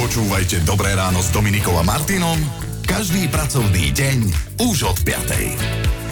Počúvajte 0.00 0.64
Dobré 0.64 0.96
ráno 0.96 1.20
s 1.20 1.28
Dominikou 1.28 1.76
a 1.76 1.84
Martinom 1.84 2.40
každý 2.84 3.26
pracovný 3.32 3.90
deň 3.96 4.18
už 4.60 4.92
od 4.92 4.98
5. 5.02 6.03